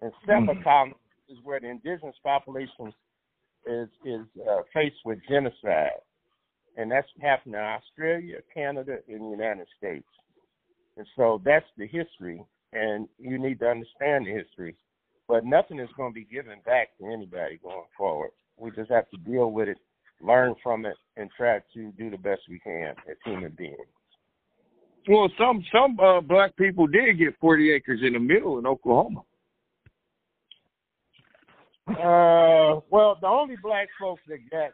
[0.00, 0.62] And settler mm-hmm.
[0.62, 0.96] colonies
[1.28, 2.92] is where the indigenous population
[3.66, 6.02] is is uh, faced with genocide,
[6.76, 10.06] and that's happening in Australia, Canada, and the United States.
[10.96, 14.76] And so that's the history, and you need to understand the history.
[15.28, 18.30] But nothing is going to be given back to anybody going forward.
[18.58, 19.78] We just have to deal with it,
[20.20, 23.76] learn from it, and try to do the best we can as human beings.
[25.08, 29.22] Well, some some uh, black people did get 40 acres in the middle in Oklahoma.
[31.88, 34.70] Uh, well, the only black folks that got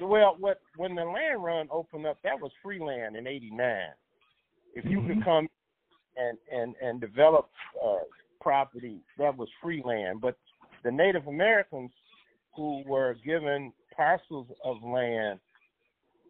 [0.00, 3.88] well, what when the land run opened up, that was free land in '89.
[4.74, 5.08] If you mm-hmm.
[5.08, 5.48] could come
[6.16, 7.48] and and and develop
[7.84, 8.04] uh,
[8.40, 10.20] property, that was free land.
[10.20, 10.36] But
[10.84, 11.90] the Native Americans
[12.54, 15.40] who were given parcels of land,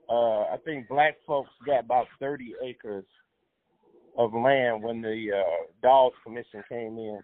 [0.09, 3.04] uh, I think black folks got about 30 acres
[4.16, 7.20] of land when the uh, Dawes Commission came in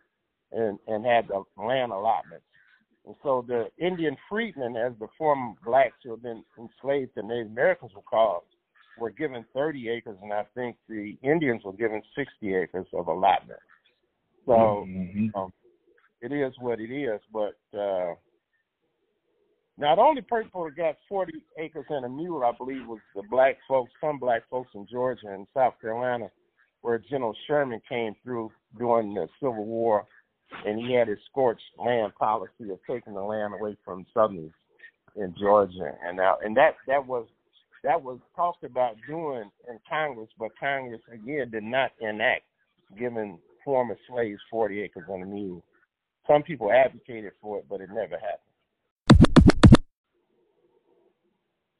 [0.52, 2.44] and and had the land allotments.
[3.06, 7.46] And so the Indian freedmen, as the former blacks who had been enslaved to Native
[7.46, 8.42] Americans were called,
[9.00, 13.60] were given 30 acres, and I think the Indians were given 60 acres of allotment.
[14.46, 15.28] So mm-hmm.
[15.34, 15.52] um,
[16.20, 17.20] it is what it is.
[17.32, 18.14] But uh,
[19.78, 23.22] now the only people that got 40 acres and a mule, I believe, was the
[23.30, 26.30] black folks, some black folks in Georgia and South Carolina,
[26.82, 30.06] where General Sherman came through during the Civil War
[30.64, 34.52] and he had his scorched land policy of taking the land away from Southerners
[35.16, 37.26] in Georgia, and now and that that was
[37.82, 42.44] that was talked about doing in Congress, but Congress again did not enact
[42.98, 45.62] giving former slaves 40 acres on a mule.
[46.26, 48.50] Some people advocated for it, but it never happened.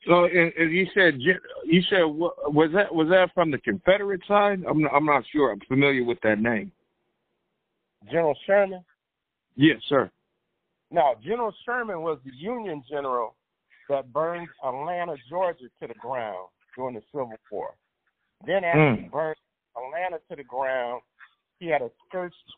[0.07, 4.63] So, as you said, you said was that was that from the Confederate side?
[4.67, 5.53] I'm not, I'm not sure.
[5.53, 6.73] I'm familiar with that name.
[8.07, 8.83] General Sherman?
[9.57, 10.11] Yes, sir.
[10.91, 13.35] Now, General Sherman was the Union general
[13.90, 17.74] that burned Atlanta, Georgia to the ground during the Civil War.
[18.46, 19.03] Then after mm.
[19.03, 19.37] he burned
[19.76, 21.03] Atlanta to the ground,
[21.59, 21.90] he had a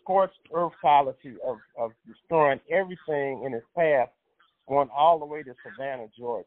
[0.00, 4.08] scorched earth policy of, of destroying everything in his path,
[4.68, 6.46] going all the way to Savannah, Georgia.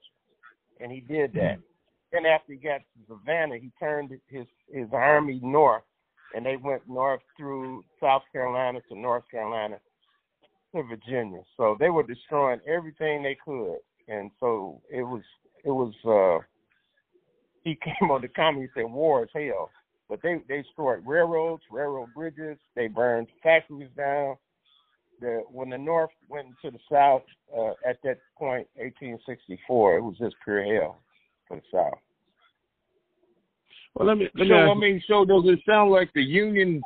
[0.80, 1.58] And he did that.
[1.58, 1.64] Mm.
[2.14, 5.84] Then after he got to Savannah, he turned his his army north
[6.36, 9.78] and they went north through South Carolina to North Carolina
[10.76, 11.42] to Virginia.
[11.56, 15.22] So they were destroying everything they could, and so it was
[15.64, 15.94] it was.
[16.06, 16.44] uh
[17.64, 19.70] He came on the comedy He said, "War is hell,"
[20.10, 22.58] but they they destroyed railroads, railroad bridges.
[22.76, 24.38] They burned factories down.
[25.22, 27.24] The when the North went to the South
[27.58, 31.00] uh, at that point, 1864, it was just pure hell
[31.48, 32.00] for the South.
[33.96, 34.28] Well, let me.
[34.36, 36.82] Let so I mean, so does it sound like the Union,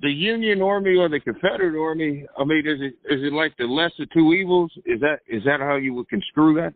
[0.00, 2.26] the Union Army or the Confederate Army?
[2.38, 4.70] I mean, is it is it like the lesser two evils?
[4.84, 6.74] Is that is that how you would construe that?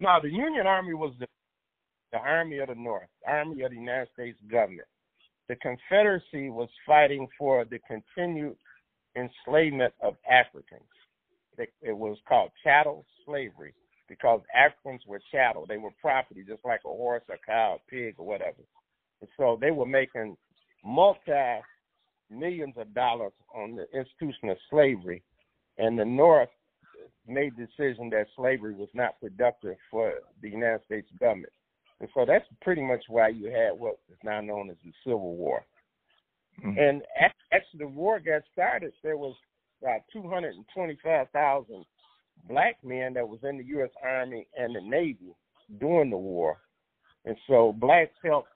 [0.00, 1.26] No, the Union Army was the
[2.12, 4.86] the Army of the North, Army of the United States government.
[5.48, 8.56] The Confederacy was fighting for the continued
[9.16, 10.82] enslavement of Africans.
[11.58, 13.74] It, it was called chattel slavery
[14.08, 15.66] because Africans were chattel.
[15.68, 18.62] They were property, just like a horse, a cow, a pig, or whatever.
[19.20, 20.36] And so they were making
[20.84, 21.60] multi
[22.38, 25.22] millions of dollars on the institution of slavery,
[25.78, 26.48] and the North
[27.26, 31.52] made the decision that slavery was not productive for the United States government.
[32.00, 35.36] And so that's pretty much why you had what is now known as the Civil
[35.36, 35.64] War.
[36.64, 36.78] Mm-hmm.
[36.78, 37.02] And
[37.52, 39.34] after the war got started, there was
[39.80, 41.84] about 225,000
[42.48, 43.90] black men that was in the U.S.
[44.02, 45.34] Army and the Navy
[45.80, 46.58] during the war.
[47.24, 48.48] And so blacks helped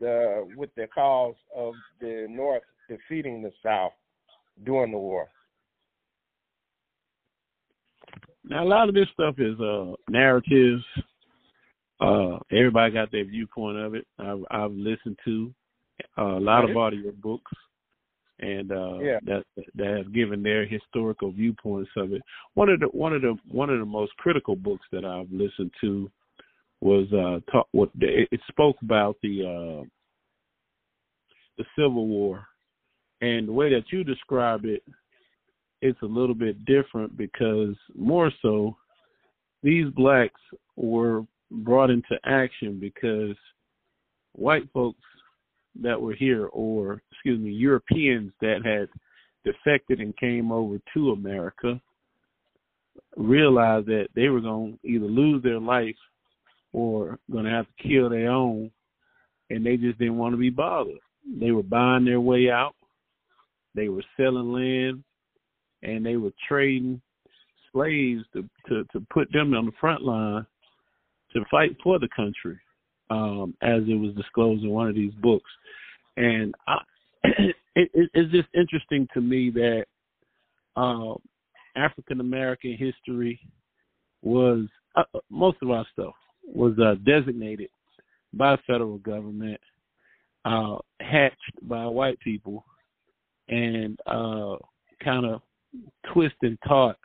[0.00, 3.92] the with the cause of the North defeating the South
[4.64, 5.28] during the war.
[8.44, 10.84] Now a lot of this stuff is uh narratives.
[12.00, 14.06] Uh everybody got their viewpoint of it.
[14.18, 15.52] I've I've listened to
[16.18, 17.50] uh, a lot of audio books
[18.38, 19.18] and uh yeah.
[19.24, 22.22] that that have given their historical viewpoints of it.
[22.54, 25.72] One of the one of the one of the most critical books that I've listened
[25.80, 26.10] to
[26.80, 29.84] was uh talk what it, it spoke about the uh
[31.58, 32.46] the Civil War
[33.20, 34.82] and the way that you describe it
[35.82, 38.76] it's a little bit different because more so
[39.62, 40.40] these blacks
[40.76, 43.36] were brought into action because
[44.32, 45.00] white folks
[45.80, 48.88] that were here or excuse me Europeans that had
[49.44, 51.80] defected and came over to America
[53.16, 55.96] realized that they were going to either lose their life
[56.72, 58.70] or going to have to kill their own
[59.50, 60.98] and they just didn't want to be bothered.
[61.40, 62.74] They were buying their way out.
[63.76, 65.04] They were selling land
[65.82, 67.00] and they were trading
[67.72, 70.46] slaves to, to, to put them on the front line
[71.32, 72.58] to fight for the country,
[73.10, 75.50] um, as it was disclosed in one of these books.
[76.16, 76.78] And I,
[77.24, 79.84] it, it, it's just interesting to me that
[80.76, 81.14] uh,
[81.76, 83.38] African American history
[84.22, 84.66] was
[84.96, 86.14] uh, most of our stuff
[86.46, 87.68] was uh, designated
[88.32, 89.60] by federal government,
[90.44, 92.64] uh, hatched by white people,
[93.48, 94.56] and uh,
[95.02, 95.40] kind of
[96.12, 96.96] twist and taught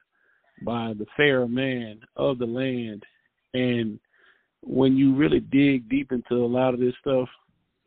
[0.64, 3.04] by the fair man of the land.
[3.54, 4.00] And
[4.62, 7.28] when you really dig deep into a lot of this stuff,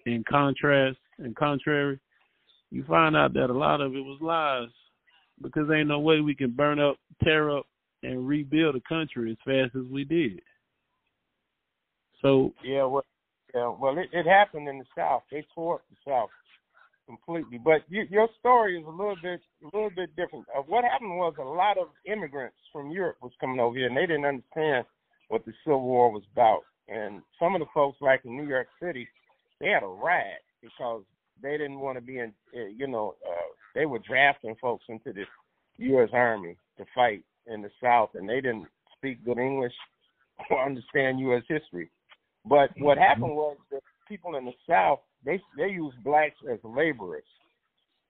[0.07, 1.99] in contrast and contrary,
[2.71, 4.69] you find out that a lot of it was lies
[5.43, 7.67] because there ain't no way we can burn up, tear up,
[8.03, 10.41] and rebuild a country as fast as we did.
[12.21, 13.05] So yeah, well,
[13.55, 15.23] yeah, well, it, it happened in the South.
[15.31, 16.31] They tore up the South
[17.07, 17.59] completely.
[17.59, 20.47] But you, your story is a little bit, a little bit different.
[20.57, 23.97] Uh, what happened was a lot of immigrants from Europe was coming over here, and
[23.97, 24.87] they didn't understand
[25.29, 26.61] what the Civil War was about.
[26.89, 29.09] And some of the folks, like in New York City,
[29.61, 31.03] they had a riot because
[31.43, 35.13] they didn't want to be in, uh, you know, uh, they were drafting folks into
[35.13, 35.25] the
[35.79, 36.11] U.S.
[36.13, 39.73] Army to fight in the South, and they didn't speak good English
[40.51, 41.43] or understand U.S.
[41.49, 41.91] history.
[42.45, 47.25] But what happened was that people in the South they they used blacks as laborers,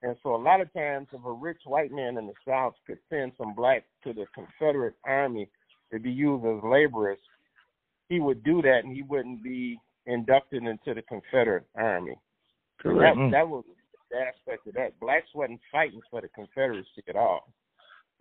[0.01, 2.99] and so a lot of times, if a rich white man in the South could
[3.09, 5.49] send some blacks to the Confederate Army
[5.91, 7.17] to be used as laborers,
[8.09, 12.15] he would do that, and he wouldn't be inducted into the Confederate Army.
[12.79, 13.17] correct.
[13.17, 13.63] That, that was
[14.11, 14.99] the aspect of that.
[14.99, 17.51] Blacks wasn't fighting for the Confederacy at all.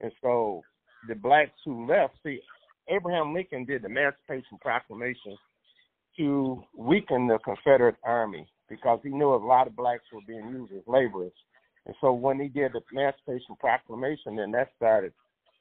[0.00, 0.62] And so
[1.08, 2.40] the blacks who left, see,
[2.88, 5.36] Abraham Lincoln did the Emancipation Proclamation
[6.16, 10.72] to weaken the Confederate Army because he knew a lot of blacks were being used
[10.72, 11.32] as laborers.
[11.86, 15.12] And so when he did the Emancipation Proclamation, then that started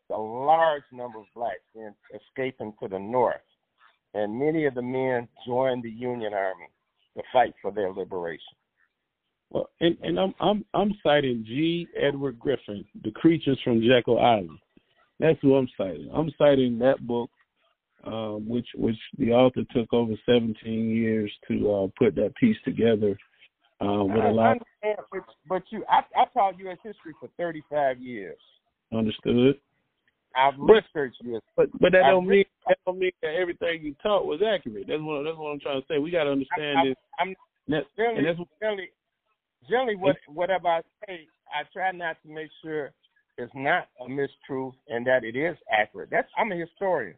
[0.09, 3.41] a large number of blacks in escaping to the north.
[4.13, 6.67] And many of the men joined the Union Army
[7.17, 8.55] to fight for their liberation.
[9.49, 11.87] Well, and, and I'm I'm I'm citing G.
[11.99, 14.59] Edward Griffin, The Creatures from Jekyll Island.
[15.19, 16.09] That's who I'm citing.
[16.13, 17.29] I'm citing that book,
[18.05, 20.55] um, which which the author took over 17
[20.89, 23.17] years to uh, put that piece together.
[23.81, 24.57] Uh, with I a lot
[25.11, 26.77] but, but you, I, I taught U.S.
[26.83, 28.37] history for 35 years.
[28.93, 29.55] understood,
[30.35, 33.95] I've researched this, but but that I don't mean that don't mean that everything you
[34.01, 34.85] taught was accurate.
[34.87, 35.99] That's what that's what I'm trying to say.
[35.99, 36.95] We got to understand I, this.
[37.19, 37.35] I'm
[37.67, 38.89] And generally, and that's generally,
[39.69, 42.91] generally, what whatever I say, I try not to make sure
[43.37, 46.09] it's not a mistruth and that it is accurate.
[46.11, 47.15] That's I'm a historian,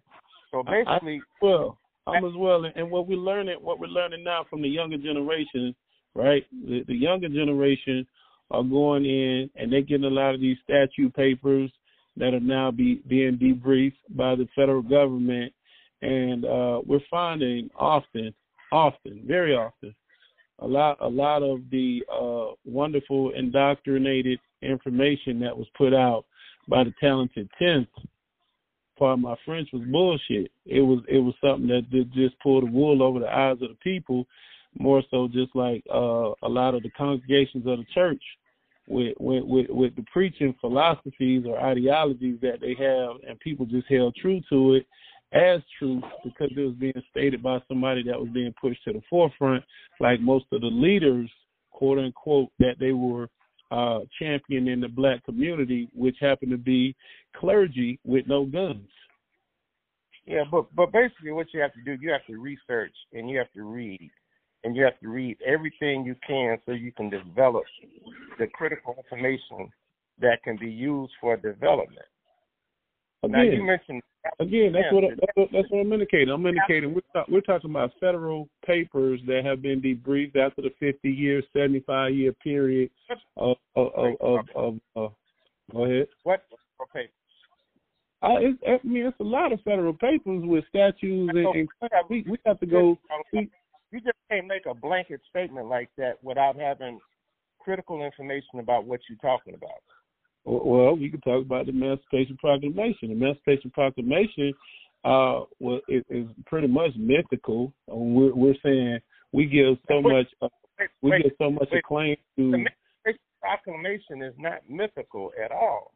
[0.56, 1.78] so I- I- basically, well.
[2.08, 5.76] I'm as well, and what we're learning, what we're learning now from the younger generation,
[6.14, 6.45] right?
[6.51, 8.06] The, the younger generation
[8.51, 11.72] are going in and they're getting a lot of these statute papers
[12.18, 15.51] that are now be being debriefed by the federal government,
[16.03, 18.34] and uh, we're finding often,
[18.72, 19.95] often, very often,
[20.60, 26.26] a lot, a lot of the uh, wonderful indoctrinated information that was put out
[26.68, 27.89] by the talented tenth
[28.98, 30.52] part of my French was bullshit.
[30.66, 33.70] It was it was something that did just pull the wool over the eyes of
[33.70, 34.26] the people,
[34.78, 38.22] more so just like uh, a lot of the congregations of the church
[38.88, 43.88] with with with, with the preaching philosophies or ideologies that they have, and people just
[43.88, 44.86] held true to it
[45.32, 49.02] as truth because it was being stated by somebody that was being pushed to the
[49.10, 49.64] forefront,
[50.00, 51.30] like most of the leaders,
[51.72, 53.30] quote unquote, that they were
[53.76, 56.95] uh, champion in the black community, which happened to be
[57.36, 58.88] clergy with no guns.
[60.26, 60.43] yeah.
[60.49, 63.51] But but basically, what you have to do, you have to research and you have
[63.53, 64.09] to read,
[64.63, 67.63] and you have to read everything you can so you can develop
[68.39, 69.69] the critical information
[70.19, 72.07] that can be used for development.
[73.26, 74.01] Again, now you mentioned
[74.39, 76.30] again that's what, that's what that's what I'm indicating.
[76.30, 80.71] I'm indicating we're talk, we're talking about federal papers that have been debriefed after the
[80.80, 82.89] 50 year, 75 year period
[83.38, 85.11] of of of, of, of, of
[85.71, 86.07] go ahead.
[86.23, 86.43] What
[86.93, 87.09] papers?
[88.21, 91.69] I, it, I mean, it's a lot of federal papers with statutes and, and
[92.09, 92.97] we we have to go.
[93.34, 93.49] We,
[93.91, 96.99] you just can't make a blanket statement like that without having
[97.59, 99.82] critical information about what you're talking about.
[100.46, 103.10] Well, we can talk about the Emancipation Proclamation.
[103.10, 104.54] The Emancipation Proclamation
[105.06, 107.72] uh, well, it is pretty much mythical.
[107.88, 109.00] We're, we're saying
[109.32, 110.48] we give so wait, much uh,
[110.80, 112.52] wait, we wait, give so much acclaim to.
[112.52, 115.93] The Emancipation Proclamation is not mythical at all.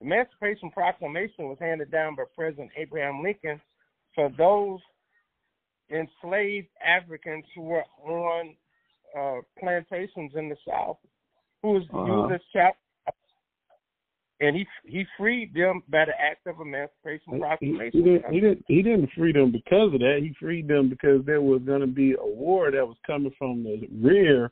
[0.00, 3.60] The Emancipation Proclamation was handed down by President Abraham Lincoln
[4.14, 4.78] for those
[5.90, 8.54] enslaved Africans who were on
[9.18, 10.98] uh, plantations in the South,
[11.62, 12.04] who was uh-huh.
[12.04, 12.78] used as chapter
[14.40, 17.90] and he he freed them by the act of emancipation proclamation.
[17.92, 20.18] He, he, didn't, he didn't he didn't free them because of that.
[20.20, 23.62] He freed them because there was going to be a war that was coming from
[23.62, 24.50] the rear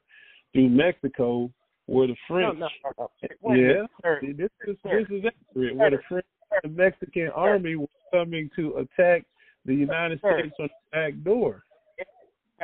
[0.53, 1.51] through Mexico,
[1.87, 2.59] where the French.
[2.59, 2.69] No,
[2.99, 3.09] no,
[3.45, 5.77] no, yeah, this is this is accurate.
[5.77, 6.27] Where the French,
[6.63, 9.25] the Mexican army was coming to attack
[9.65, 11.65] the United States on the back door.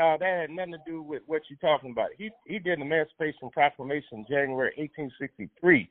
[0.01, 2.11] Uh, that had nothing to do with what you're talking about.
[2.17, 5.89] He he did the Emancipation Proclamation January 1863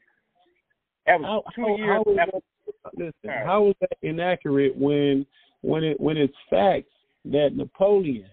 [1.08, 2.04] that was how, two how, years.
[2.06, 5.26] How that, listen, how is that inaccurate when
[5.62, 6.92] when it when it's facts
[7.26, 8.30] that Napoleon,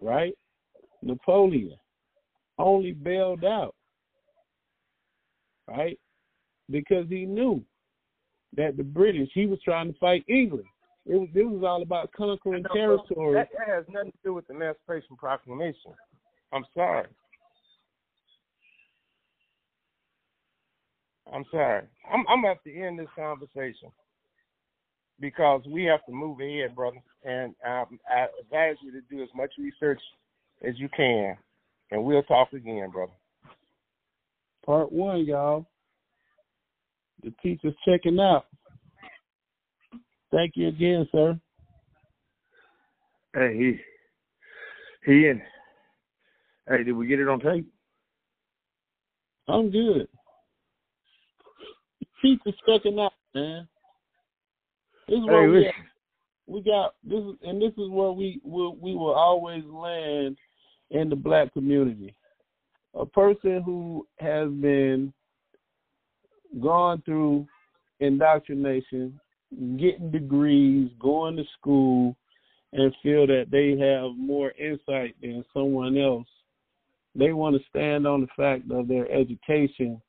[0.00, 0.36] right?
[1.02, 1.76] Napoleon
[2.58, 3.74] only bailed out,
[5.68, 5.98] right?
[6.70, 7.62] Because he knew
[8.56, 10.66] that the British he was trying to fight England.
[11.04, 13.34] It was this was all about conquering territory.
[13.34, 15.92] That, that has nothing to do with the Emancipation Proclamation.
[16.52, 17.08] I'm sorry.
[21.30, 21.84] I'm sorry.
[22.12, 23.90] I'm I'm at the end this conversation
[25.20, 27.02] because we have to move ahead, brother.
[27.24, 30.00] And um, I advise you to do as much research
[30.66, 31.36] as you can,
[31.90, 33.12] and we'll talk again, brother.
[34.66, 35.66] Part one, y'all.
[37.22, 38.46] The teacher's checking out.
[40.32, 41.38] Thank you again, sir.
[43.34, 43.56] Hey,
[45.04, 45.40] he, he and
[46.68, 47.70] hey, did we get it on tape?
[49.48, 50.08] I'm good
[52.22, 53.68] the checking out, man.
[55.08, 55.72] This is where hey,
[56.46, 60.36] we, we got this, is, and this is where we will we will always land
[60.90, 62.14] in the black community.
[62.94, 65.12] A person who has been
[66.62, 67.46] gone through
[68.00, 69.18] indoctrination,
[69.78, 72.14] getting degrees, going to school,
[72.72, 76.26] and feel that they have more insight than someone else.
[77.14, 80.00] They want to stand on the fact of their education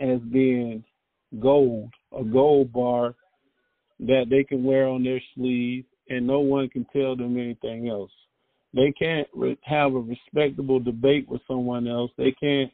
[0.00, 0.84] as being
[1.40, 3.14] gold, a gold bar
[4.00, 8.10] that they can wear on their sleeve, and no one can tell them anything else.
[8.74, 12.10] They can't re- have a respectable debate with someone else.
[12.16, 12.70] They can't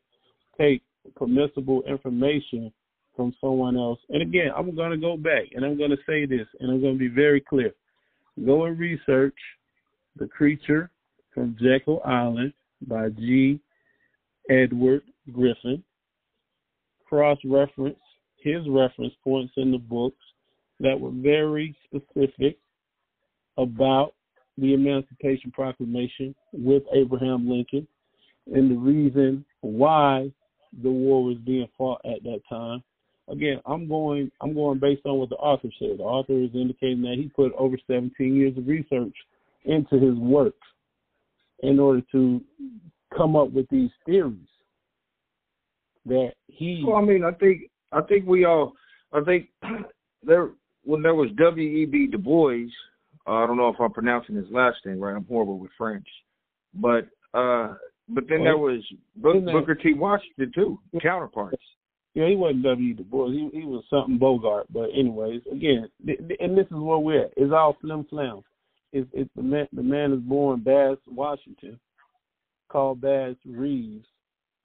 [0.58, 0.82] take
[1.16, 2.72] permissible information
[3.14, 3.98] from someone else.
[4.10, 6.80] And again, I'm going to go back and I'm going to say this, and I'm
[6.80, 7.72] going to be very clear.
[8.46, 9.34] Go and research
[10.16, 10.90] The Creature
[11.34, 12.52] from Jekyll Island
[12.86, 13.60] by G.
[14.48, 15.02] Edward
[15.32, 15.82] Griffin.
[17.08, 17.98] Cross reference
[18.40, 20.16] his reference points in the books
[20.80, 22.58] that were very specific
[23.56, 24.12] about
[24.56, 27.86] the Emancipation Proclamation with Abraham Lincoln
[28.52, 30.32] and the reason why
[30.82, 32.82] the war was being fought at that time.
[33.28, 35.98] Again, I'm going I'm going based on what the author said.
[35.98, 39.14] The author is indicating that he put over 17 years of research
[39.64, 40.54] into his work
[41.60, 42.40] in order to
[43.16, 44.38] come up with these theories
[46.06, 48.74] that he Well, I mean, I think I think we all,
[49.12, 49.48] I think
[50.22, 50.50] there
[50.84, 51.68] when there was W.
[51.68, 51.84] E.
[51.86, 52.06] B.
[52.06, 52.66] Du Bois.
[53.26, 55.14] Uh, I don't know if I'm pronouncing his last name right.
[55.14, 56.06] I'm horrible with French,
[56.74, 57.74] but uh,
[58.08, 58.80] but then there was
[59.16, 59.92] Book, Booker T.
[59.94, 61.62] Washington too, counterparts.
[62.14, 62.94] Yeah, he wasn't W.
[62.94, 63.30] Du Bois.
[63.30, 64.66] He he was something Bogart.
[64.72, 67.32] But anyways, again, th- th- and this is where we're at.
[67.36, 68.40] It's all flim flam.
[68.92, 71.78] It's it's the man the man is born Bass Washington,
[72.68, 74.06] called Bass Reeves,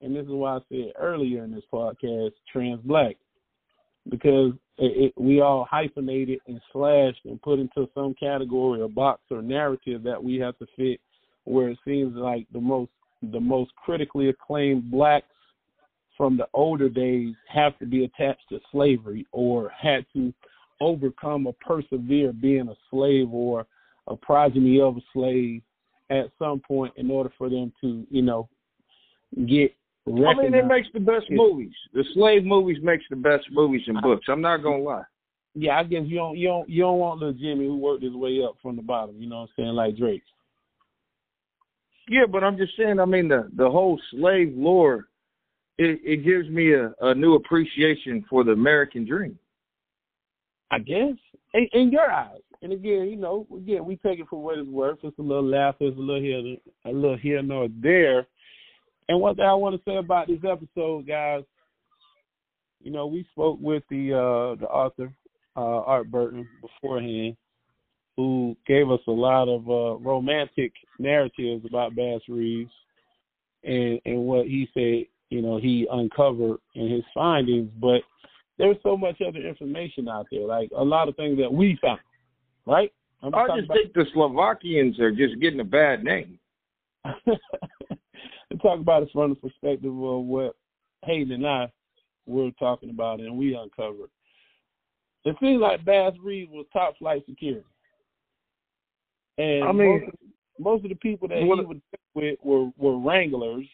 [0.03, 3.15] and this is why I said earlier in this podcast, trans black,
[4.09, 9.21] because it, it, we all hyphenated and slashed and put into some category or box
[9.31, 10.99] or narrative that we have to fit,
[11.45, 12.91] where it seems like the most
[13.31, 15.25] the most critically acclaimed blacks
[16.17, 20.33] from the older days have to be attached to slavery or had to
[20.81, 23.65] overcome or persevere being a slave or
[24.07, 25.61] a progeny of a slave
[26.09, 28.49] at some point in order for them to, you know,
[29.47, 29.73] get
[30.05, 31.73] I mean, it makes the best movies.
[31.93, 34.25] The slave movies makes the best movies and books.
[34.27, 35.03] I'm not gonna lie.
[35.55, 38.13] Yeah, I guess you don't you don't you don't want little Jimmy who worked his
[38.13, 39.15] way up from the bottom.
[39.17, 39.69] You know what I'm saying?
[39.69, 40.23] Like Drake.
[42.09, 42.99] Yeah, but I'm just saying.
[42.99, 45.07] I mean, the the whole slave lore,
[45.77, 49.39] it, it gives me a, a new appreciation for the American dream.
[50.69, 51.15] I guess
[51.53, 52.41] in, in your eyes.
[52.61, 54.99] And again, you know, again, we take it for what it's worth.
[55.03, 58.25] It's a little laugh, it's a little here, a little here nor there.
[59.09, 61.43] And one thing I want to say about this episode, guys,
[62.81, 65.11] you know, we spoke with the uh the author,
[65.55, 67.35] uh, Art Burton, beforehand,
[68.17, 72.71] who gave us a lot of uh, romantic narratives about Bass Reeves
[73.63, 78.01] and and what he said, you know, he uncovered in his findings, but
[78.57, 81.99] there's so much other information out there, like a lot of things that we found,
[82.65, 82.91] right?
[83.23, 86.37] I just think the Slovakians are just getting a bad name.
[87.05, 90.55] And talk about it from the perspective of what
[91.03, 91.71] Hayden and I
[92.25, 94.09] were talking about and we uncovered.
[95.25, 97.65] It seems like Bass Reeves was top flight security.
[99.37, 100.15] And I mean, most,
[100.59, 101.81] most of the people that he would
[102.13, 103.67] with were, were wranglers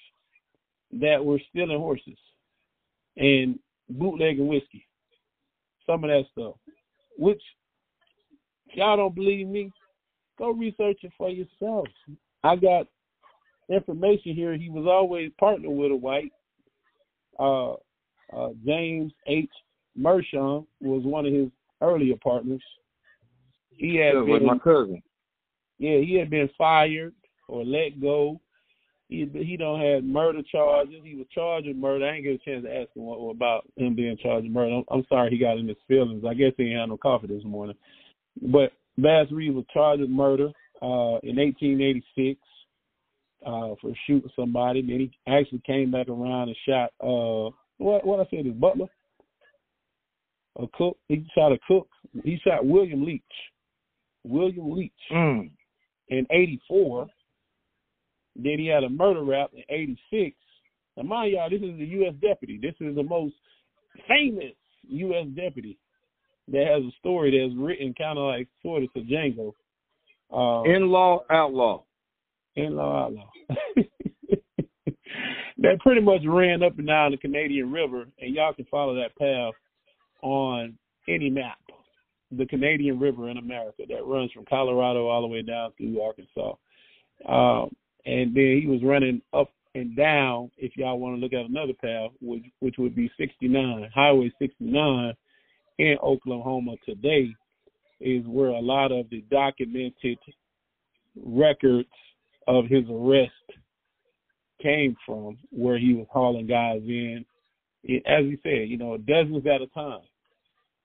[0.93, 2.17] that were stealing horses
[3.17, 3.59] and
[3.89, 4.85] bootlegging whiskey.
[5.85, 6.55] Some of that stuff.
[7.17, 7.41] Which
[8.73, 9.71] y'all don't believe me,
[10.37, 11.87] go research it for yourself.
[12.43, 12.87] I got
[13.69, 14.57] information here.
[14.57, 16.31] He was always partnered with a white.
[17.39, 17.73] Uh,
[18.33, 19.49] uh, James H.
[19.97, 21.49] Mershon was one of his
[21.81, 22.61] earlier partners.
[23.71, 25.01] He had yeah, been, my cousin.
[25.77, 27.13] Yeah, he had been fired
[27.47, 28.39] or let go.
[29.07, 31.01] He he don't have murder charges.
[31.03, 32.05] He was charged with murder.
[32.05, 34.75] I ain't get a chance to ask him what, about him being charged with murder.
[34.75, 36.23] I'm, I'm sorry he got in his feelings.
[36.27, 37.75] I guess he ain't had no coffee this morning.
[38.41, 40.49] But Bass Reeves was charged with murder
[40.81, 42.39] uh, in 1886
[43.45, 44.81] uh, for shooting somebody.
[44.81, 48.87] Then he actually came back around and shot uh, what what I said is Butler,
[50.57, 50.97] a cook.
[51.07, 51.87] He shot a cook.
[52.23, 53.23] He shot William Leach.
[54.23, 55.49] William Leach mm.
[56.09, 57.07] in '84.
[58.35, 60.35] Then he had a murder rap in '86.
[60.97, 62.13] Now, mind y'all, this is the U.S.
[62.21, 62.59] deputy.
[62.61, 63.35] This is the most
[64.07, 64.53] famous
[64.87, 65.27] U.S.
[65.35, 65.77] deputy
[66.49, 69.53] that has a story that's written kind of like sort of to Django.
[70.31, 71.83] Uh, In law, outlaw
[72.55, 73.29] in-law outlaw.
[75.57, 79.15] that pretty much ran up and down the Canadian River, and y'all can follow that
[79.17, 79.53] path
[80.21, 80.77] on
[81.07, 81.57] any map.
[82.31, 86.53] The Canadian River in America that runs from Colorado all the way down through Arkansas.
[87.27, 87.75] Um,
[88.05, 91.73] and then he was running up and down, if y'all want to look at another
[91.73, 95.13] path, which which would be 69, Highway 69
[95.77, 97.29] in Oklahoma today,
[97.99, 100.17] is where a lot of the documented
[101.15, 101.89] records
[102.49, 103.31] of his arrest
[104.61, 107.23] came from, where he was hauling guys in,
[108.07, 110.01] as he said, you know, dozens at a time.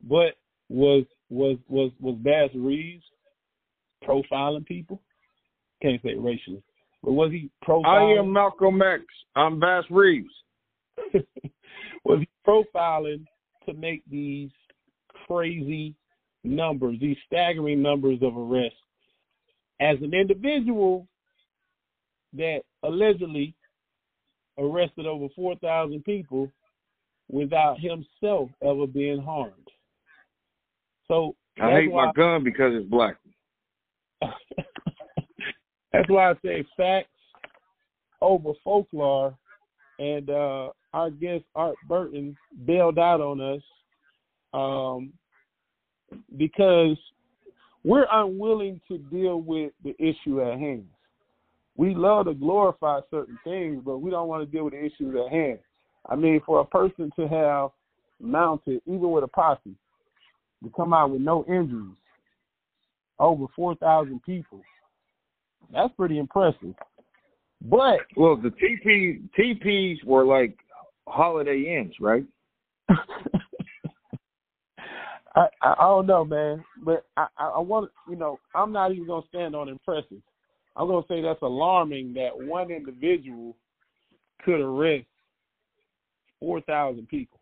[0.03, 0.35] But
[0.69, 3.03] was was was was Bass Reeves
[4.07, 5.01] profiling people?
[5.83, 6.63] Can't say racially,
[7.03, 8.17] but was he profiling?
[8.17, 9.03] I am Malcolm X.
[9.35, 10.29] I'm Bass Reeves.
[12.05, 13.25] was he profiling
[13.67, 14.51] to make these
[15.27, 15.95] crazy
[16.45, 18.77] numbers, these staggering numbers of arrests?
[19.81, 21.09] As an individual,
[22.37, 23.55] that allegedly
[24.59, 26.51] arrested over 4,000 people
[27.31, 29.53] without himself ever being harmed.
[31.09, 33.17] So I hate my gun because it's black.
[35.93, 37.09] that's why I say facts
[38.21, 39.37] over folklore.
[39.99, 43.63] And uh, our guest Art Burton bailed out on us
[44.53, 45.13] um,
[46.37, 46.97] because
[47.85, 50.87] we're unwilling to deal with the issue at hand
[51.77, 55.15] we love to glorify certain things, but we don't want to deal with the issues
[55.17, 55.59] at hand.
[56.09, 57.71] I mean, for a person to have
[58.21, 59.75] mounted, even with a posse,
[60.63, 61.97] to come out with no injuries,
[63.19, 64.61] over 4,000 people,
[65.73, 66.75] that's pretty impressive.
[67.63, 70.57] But well, the TP TPs were like
[71.09, 72.25] Holiday Inns, right?
[75.35, 79.07] I, I don't know, man, but I I I want you know I'm not even
[79.07, 80.21] gonna stand on impressive.
[80.77, 83.57] I'm going to say that's alarming that one individual
[84.45, 85.07] could arrest
[86.41, 87.39] 4,000 people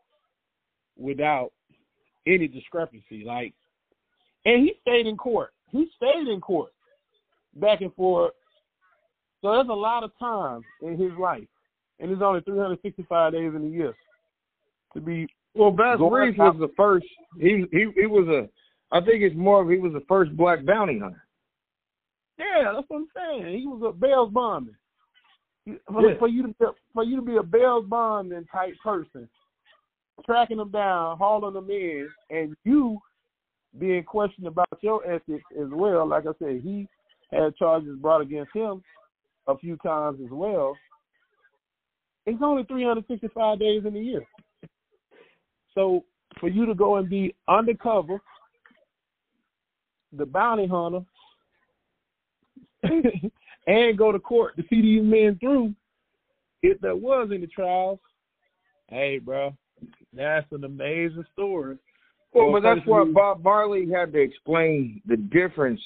[0.96, 1.50] without
[2.26, 3.24] any discrepancy.
[3.24, 3.54] Like,
[4.44, 5.52] and he stayed in court.
[5.70, 6.72] He stayed in court
[7.54, 8.32] back and forth.
[9.40, 11.48] So there's a lot of time in his life,
[11.98, 13.94] and there's only 365 days in a year
[14.94, 15.26] to be.
[15.54, 17.06] Well, Bass Reeves was the first.
[17.38, 18.48] He he he was a.
[18.94, 21.21] I think it's more of he was the first black bounty hunter.
[22.38, 23.58] Yeah, that's what I'm saying.
[23.58, 24.76] He was a bail bondsman.
[25.64, 26.18] For, yeah.
[26.18, 29.28] for you to be, for you to be a bail bondman type person,
[30.26, 32.98] tracking them down, hauling them in, and you
[33.78, 36.06] being questioned about your ethics as well.
[36.06, 36.88] Like I said, he
[37.30, 38.82] had charges brought against him
[39.46, 40.76] a few times as well.
[42.26, 44.24] It's only 365 days in a year.
[45.74, 46.04] So
[46.38, 48.20] for you to go and be undercover,
[50.12, 51.00] the bounty hunter,
[53.66, 55.74] and go to court to see these men through,
[56.62, 57.98] if there was any trials,
[58.88, 59.54] hey, bro,
[60.12, 61.78] that's an amazing story.
[62.32, 65.80] Well, but that's what Bob Marley had to explain the difference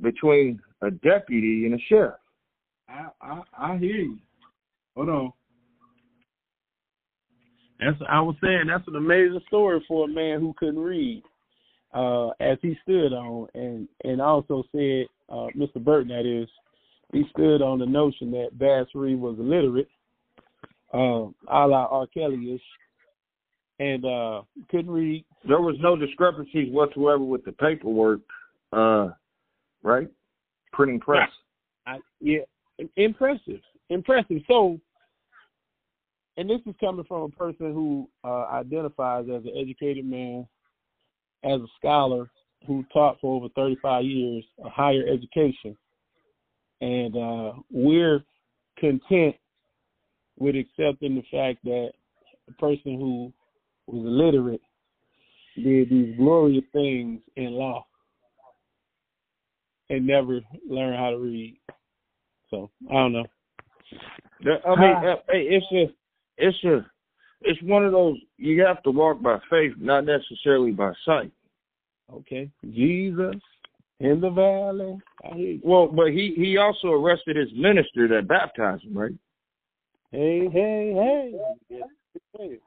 [0.00, 2.14] between a deputy and a sheriff.
[2.88, 4.18] I I, I hear you.
[4.96, 5.32] Hold on.
[7.78, 11.22] That's I was saying that's an amazing story for a man who couldn't read,
[11.92, 15.82] uh, as he stood on and and also said, uh, Mr.
[15.82, 16.48] Burton, that is,
[17.12, 19.88] he stood on the notion that Bass Reeves was illiterate,
[20.94, 22.06] uh, a la R.
[22.06, 22.62] Kelly ish,
[23.78, 25.24] and uh, couldn't read.
[25.46, 28.20] There was no discrepancies whatsoever with the paperwork,
[28.72, 29.08] uh,
[29.82, 30.08] right?
[30.72, 31.28] Printing press.
[31.86, 32.42] I, yeah,
[32.96, 34.38] impressive, impressive.
[34.46, 34.80] So,
[36.36, 40.46] and this is coming from a person who uh, identifies as an educated man,
[41.44, 42.30] as a scholar
[42.66, 45.76] who taught for over 35 years a higher education,
[46.80, 48.22] and uh, we're
[48.78, 49.36] content
[50.38, 51.90] with accepting the fact that
[52.48, 53.32] a person who
[53.86, 54.60] was illiterate
[55.56, 57.84] did these glorious things in law
[59.90, 61.58] and never learned how to read.
[62.50, 63.26] So I don't know.
[64.66, 65.92] I mean, uh, it's just,
[66.38, 66.90] it's a,
[67.44, 71.32] it's one of those you have to walk by faith, not necessarily by sight.
[72.12, 73.36] Okay, Jesus
[74.02, 74.98] in the valley.
[75.24, 75.60] I hear you.
[75.64, 79.12] Well, but he he also arrested his minister that baptized him, right?
[80.10, 81.32] Hey, hey,
[82.38, 82.58] hey.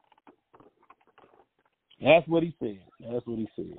[2.01, 2.79] That's what he said.
[2.99, 3.77] That's what he said.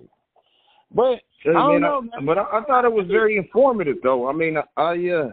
[0.94, 2.04] But I, I don't know.
[2.16, 4.28] I, but I, I, thought it was very informative, though.
[4.28, 5.30] I mean, I, I uh,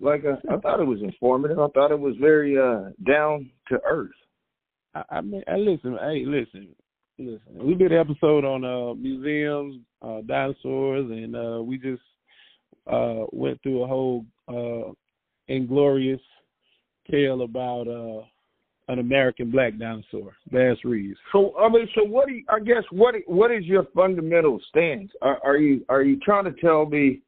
[0.00, 1.58] like uh, I thought it was informative.
[1.58, 4.10] I thought it was very uh down to earth.
[4.94, 5.98] I, I mean, I listen.
[6.00, 6.68] Hey, listen,
[7.18, 7.40] listen.
[7.54, 12.02] We did an episode on uh museums, uh dinosaurs, and uh we just
[12.90, 14.92] uh went through a whole uh
[15.48, 16.20] inglorious
[17.10, 18.24] tale about uh
[18.88, 21.18] an American black dinosaur, Bass Reeves.
[21.32, 25.10] So I mean, so what do you, I guess what what is your fundamental stance?
[25.22, 27.20] Are, are you are you trying to tell me?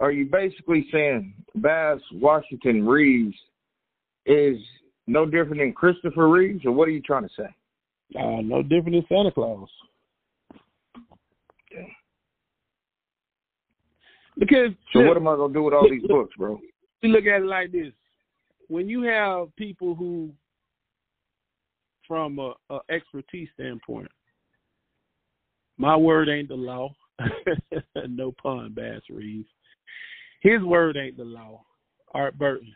[0.00, 3.36] Are you basically saying Bass Washington Reeves
[4.26, 4.56] is
[5.06, 7.54] no different than Christopher Reeves, or what are you trying to say?
[8.18, 9.68] Uh, no different than Santa Claus.
[11.72, 11.82] Yeah.
[14.38, 16.60] Because so, what am I gonna do with all these books, bro?
[17.02, 17.92] You look at it like this:
[18.68, 20.32] when you have people who
[22.10, 24.10] from a, a expertise standpoint.
[25.78, 26.92] My word ain't the law.
[28.08, 29.48] no pun, Bass Reeves.
[30.40, 31.62] His word ain't the law.
[32.12, 32.74] Art Burton.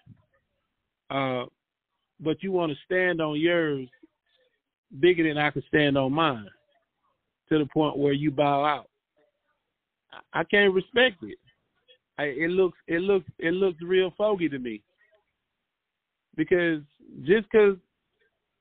[1.10, 1.46] Uh,
[2.20, 3.88] but you want to stand on yours
[5.00, 6.48] bigger than I can stand on mine
[7.48, 8.88] to the point where you bow out.
[10.32, 11.38] I can't respect it.
[12.18, 14.82] I, it looks it looks it looks real foggy to me
[16.36, 16.80] because
[17.24, 17.76] just because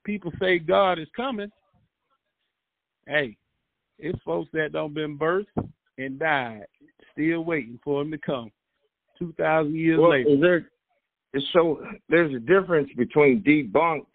[0.04, 1.50] people say God is coming,
[3.06, 3.36] hey,
[3.98, 5.46] it's folks that don't been birthed
[5.98, 6.66] and died,
[7.12, 8.50] still waiting for him to come.
[9.18, 10.30] Two thousand years well, later.
[10.30, 10.70] Is there,
[11.52, 14.06] so there's a difference between debunked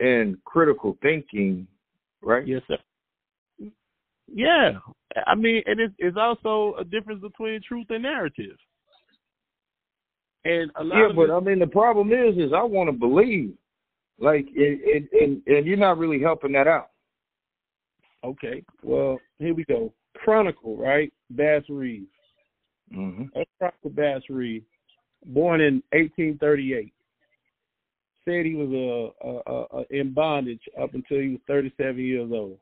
[0.00, 1.66] and critical thinking,
[2.22, 2.46] right?
[2.46, 2.78] Yes, sir.
[4.32, 4.72] Yeah,
[5.26, 8.56] I mean, and it's, it's also a difference between truth and narrative.
[10.44, 13.54] And a lot yeah, but I mean, the problem is, is I want to believe
[14.20, 16.90] like, and, and, and you're not really helping that out.
[18.24, 18.64] Okay.
[18.82, 19.92] Well, here we go.
[20.16, 21.12] Chronicle, right?
[21.30, 22.06] Bass Reeves.
[22.94, 23.24] Mm-hmm.
[23.58, 24.66] Chronicle Bass Reeves,
[25.26, 26.92] born in 1838.
[28.24, 32.58] Said he was a, a, a, in bondage up until he was 37 years old.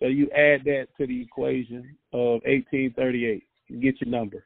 [0.00, 3.42] So you add that to the equation of 1838.
[3.68, 4.44] You get your number.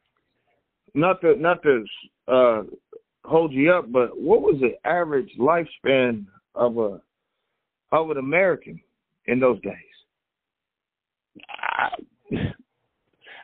[0.95, 1.85] Not to not to
[2.27, 2.63] uh,
[3.25, 7.01] hold you up, but what was the average lifespan of a
[7.93, 8.81] of an American
[9.27, 9.75] in those days?
[11.49, 11.89] I,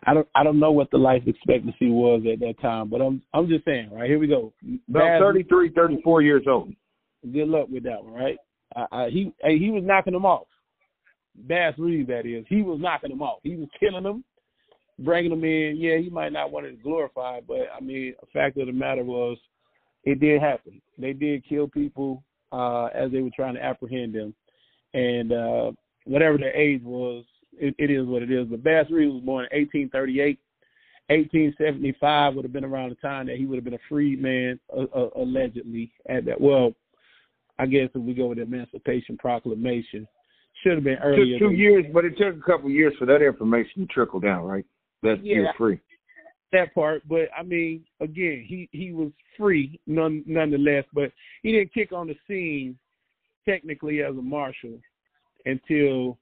[0.06, 3.20] I don't I don't know what the life expectancy was at that time, but I'm
[3.34, 4.52] I'm just saying, right here we go.
[4.88, 6.72] About 33, 34 years old.
[7.32, 8.36] Good luck with that one, right?
[8.76, 10.46] I, I, he he was knocking them off.
[11.34, 13.40] Bass Reeves, that is, he was knocking them off.
[13.42, 14.24] He was killing them,
[15.00, 15.76] bringing them in.
[15.76, 19.04] Yeah, he might not want to glorify, but I mean, a fact of the matter
[19.04, 19.36] was
[20.04, 20.80] it did happen.
[20.98, 24.34] They did kill people uh, as they were trying to apprehend them,
[24.94, 25.72] and uh,
[26.04, 27.24] whatever their age was,
[27.58, 28.46] it, it is what it is.
[28.46, 30.38] But Bass Reeves was born in 1838.
[31.08, 34.86] 1875 would have been around the time that he would have been a freedman, uh,
[34.94, 35.92] uh, allegedly.
[36.08, 36.72] At that, well,
[37.58, 40.06] I guess if we go with the Emancipation Proclamation,
[40.62, 41.38] should have been earlier.
[41.38, 44.20] Took two years, but it took a couple of years for that information to trickle
[44.20, 44.64] down, right?
[45.02, 45.36] That Yeah.
[45.36, 45.78] you're free.
[46.52, 51.74] that part, but I mean, again, he he was free none nonetheless, but he didn't
[51.74, 52.78] kick on the scene
[53.46, 54.80] technically as a marshal
[55.44, 56.18] until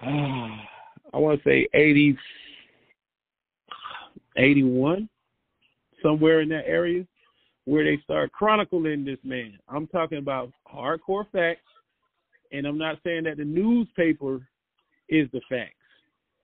[0.02, 2.16] I want to say 80,
[4.36, 5.08] 81,
[6.02, 7.04] somewhere in that area,
[7.66, 9.58] where they start chronicling this man.
[9.68, 11.60] I'm talking about hardcore facts,
[12.50, 14.40] and I'm not saying that the newspaper
[15.08, 15.74] is the facts.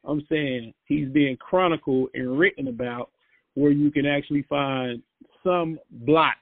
[0.05, 3.11] I'm saying he's being chronicled and written about
[3.55, 5.03] where you can actually find
[5.43, 6.35] some blot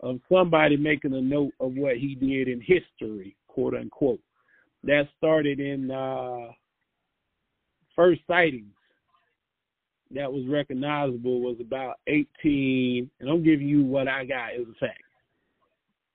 [0.00, 4.20] of somebody making a note of what he did in history, quote unquote.
[4.86, 6.52] That started in uh,
[7.94, 8.72] first sightings
[10.14, 14.78] that was recognizable was about 18, and I'm giving you what I got as a
[14.78, 15.02] fact.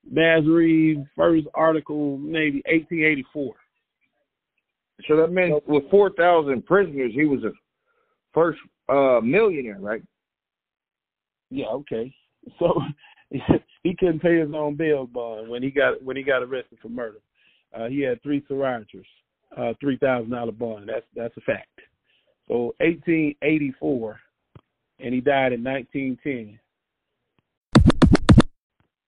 [0.05, 3.53] Bass Reeves, first article, maybe 1884.
[5.07, 7.51] So that meant with four thousand prisoners, he was a
[8.33, 10.03] first uh millionaire, right?
[11.49, 12.13] Yeah, okay.
[12.59, 12.81] So
[13.83, 16.89] he couldn't pay his own bail bond when he got when he got arrested for
[16.89, 17.17] murder.
[17.77, 19.05] Uh, he had three psoriasis,
[19.57, 20.89] uh, three thousand dollar bond.
[20.89, 21.67] That's that's a fact.
[22.47, 24.19] So eighteen eighty four,
[24.99, 26.59] and he died in nineteen ten.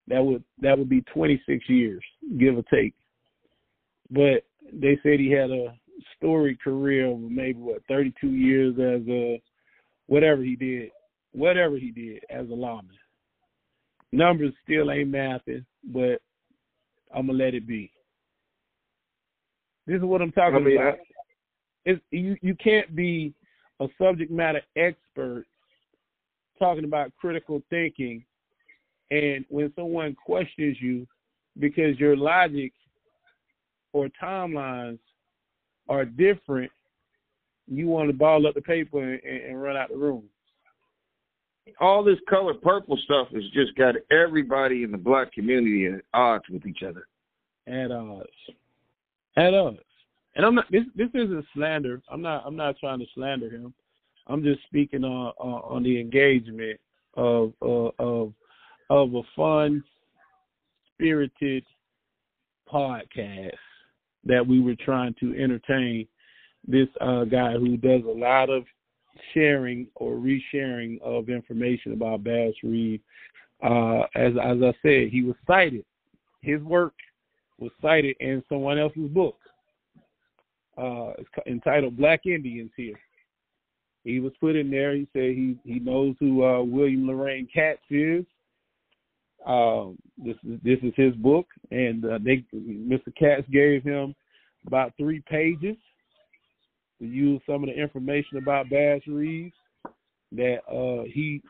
[0.08, 2.04] That would that would be twenty six years,
[2.38, 2.94] give or take.
[4.12, 5.78] But they said he had a
[6.18, 9.42] storied career of maybe what thirty two years as a
[10.08, 10.90] whatever he did,
[11.32, 12.96] whatever he did as a lawman.
[14.12, 16.22] Numbers still ain't mathing, but
[17.14, 17.92] I'm gonna let it be.
[19.86, 20.98] This is what I'm talking I mean, about.
[21.86, 23.34] It's, you you can't be
[23.80, 25.46] a subject matter expert
[26.58, 28.24] talking about critical thinking,
[29.12, 31.06] and when someone questions you
[31.60, 32.72] because your logic
[33.92, 35.00] or timelines
[35.90, 36.72] are different,
[37.68, 40.24] you want to ball up the paper and, and run out the room.
[41.80, 46.46] all this color purple stuff has just got everybody in the black community at odds
[46.50, 47.08] with each other.
[47.68, 48.30] at odds.
[49.36, 49.80] At odds.
[50.36, 50.72] And I'm not.
[50.72, 52.02] This this isn't slander.
[52.10, 52.44] I'm not.
[52.46, 53.74] I'm not trying to slander him.
[54.28, 56.80] I'm just speaking on on, on the engagement
[57.16, 58.34] of uh, of
[58.90, 59.84] of a fun,
[60.94, 61.64] spirited
[62.72, 63.52] podcast
[64.26, 66.08] that we were trying to entertain
[66.68, 68.64] this uh, guy who does a lot of
[69.34, 73.02] sharing or resharing of information about Bass Reed.
[73.62, 75.86] Uh, as as I said, he was cited.
[76.42, 76.94] His work
[77.60, 79.36] was cited in someone else's book.
[80.78, 83.00] Uh, it's entitled Black Indians here.
[84.04, 84.96] He was put in there.
[84.96, 88.26] He said he he knows who uh, William Loren Katz is.
[89.46, 93.14] Um, this is this is his book, and uh, they Mr.
[93.18, 94.16] Katz gave him
[94.68, 95.78] about three pages
[97.00, 99.54] to use some of the information about Bass Reeves
[100.32, 101.42] that uh, he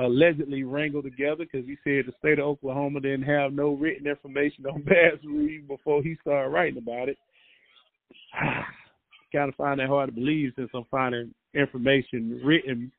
[0.00, 4.66] allegedly wrangled together because he said the state of Oklahoma didn't have no written information
[4.66, 7.18] on Bass Reeves before he started writing about it.
[9.32, 12.90] kind of find that hard to believe since I'm finding information written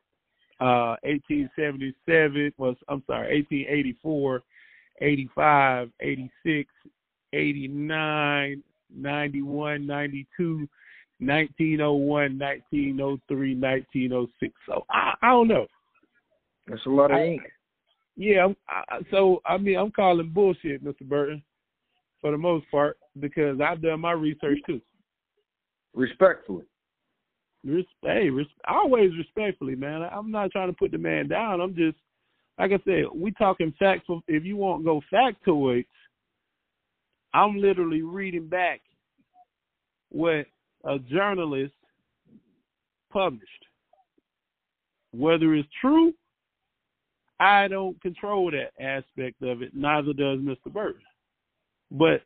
[0.59, 4.41] uh 1877 was I'm sorry 1884
[5.01, 6.69] 85 86
[7.33, 8.63] 89
[8.95, 10.67] 91 92
[11.19, 15.67] 1901 1903 1906 so I, I don't know
[16.71, 17.41] That's a lot of I- ink.
[18.15, 21.01] yeah, I'm, I, so I mean, I'm calling bullshit, Mr.
[21.03, 21.43] Burton,
[22.21, 24.81] for the most part, because I've done my research too.
[25.93, 26.63] Respectfully.
[27.65, 30.01] Res- hey, res- always respectfully, man.
[30.11, 31.59] I'm not trying to put the man down.
[31.61, 31.97] I'm just,
[32.57, 34.07] like I said, we talking facts.
[34.27, 35.85] If you want to go factoids,
[37.33, 38.81] I'm literally reading back
[40.09, 40.45] what
[40.85, 41.73] a journalist
[43.11, 43.47] published.
[45.13, 46.13] Whether it's true,
[47.41, 49.71] I don't control that aspect of it.
[49.73, 50.71] Neither does Mr.
[50.71, 51.01] Burton.
[51.89, 52.21] But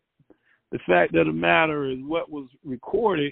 [0.74, 3.32] the fact of the matter is what was recorded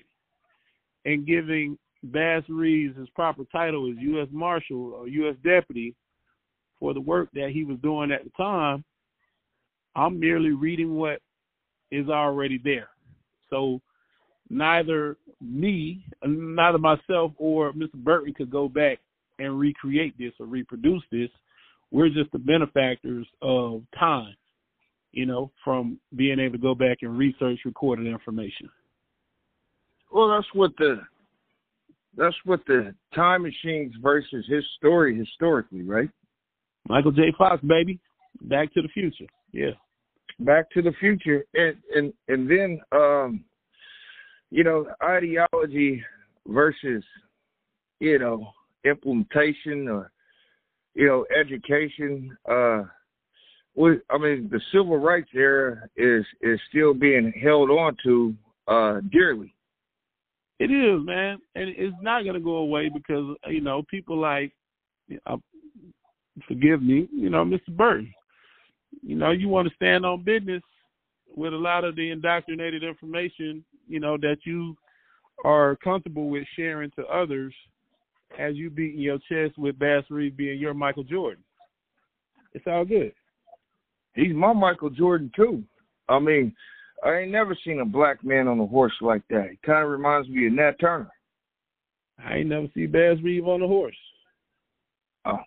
[1.04, 4.30] and giving Bass Reeves his proper title as U.S.
[4.32, 5.36] Marshal or U.S.
[5.44, 5.94] Deputy
[6.80, 8.86] for the work that he was doing at the time,
[9.94, 11.20] I'm merely reading what
[11.92, 12.88] is already there.
[13.50, 13.82] So
[14.50, 17.96] neither me, neither myself or Mr.
[17.96, 19.00] Burton could go back
[19.38, 21.30] and recreate this or reproduce this.
[21.94, 24.36] We're just the benefactors of time,
[25.12, 28.68] you know, from being able to go back and research recorded information.
[30.12, 31.00] Well, that's what the
[32.18, 36.10] that's what the time machines versus his story historically, right?
[36.90, 37.34] Michael J.
[37.38, 38.00] Fox, baby,
[38.42, 39.72] Back to the Future, yeah.
[40.40, 43.44] Back to the Future, and and and then um,
[44.50, 46.04] you know, ideology
[46.48, 47.04] versus
[48.00, 48.48] you know
[48.84, 50.12] implementation or
[50.94, 52.36] you know education.
[52.50, 52.84] Uh,
[53.76, 58.34] we, I mean, the civil rights era is is still being held on to
[58.68, 59.54] uh, dearly.
[60.60, 64.54] It is, man, and it's not going to go away because you know people like,
[65.26, 65.38] uh,
[66.48, 67.76] forgive me, you know, Mr.
[67.76, 68.14] Burton.
[69.02, 70.62] You know, you want to stand on business
[71.36, 74.78] with a lot of the indoctrinated information, you know, that you
[75.44, 77.54] are comfortable with sharing to others
[78.40, 81.44] as you beating your chest with Bass Reeves being your Michael Jordan.
[82.54, 83.14] It's all good.
[84.16, 85.64] He's my Michael Jordan too.
[86.08, 86.56] I mean,
[87.04, 89.50] I ain't never seen a black man on a horse like that.
[89.52, 91.10] He kind of reminds me of Nat Turner.
[92.24, 93.98] I ain't never seen Bass Reeves on a horse.
[95.26, 95.40] Oh.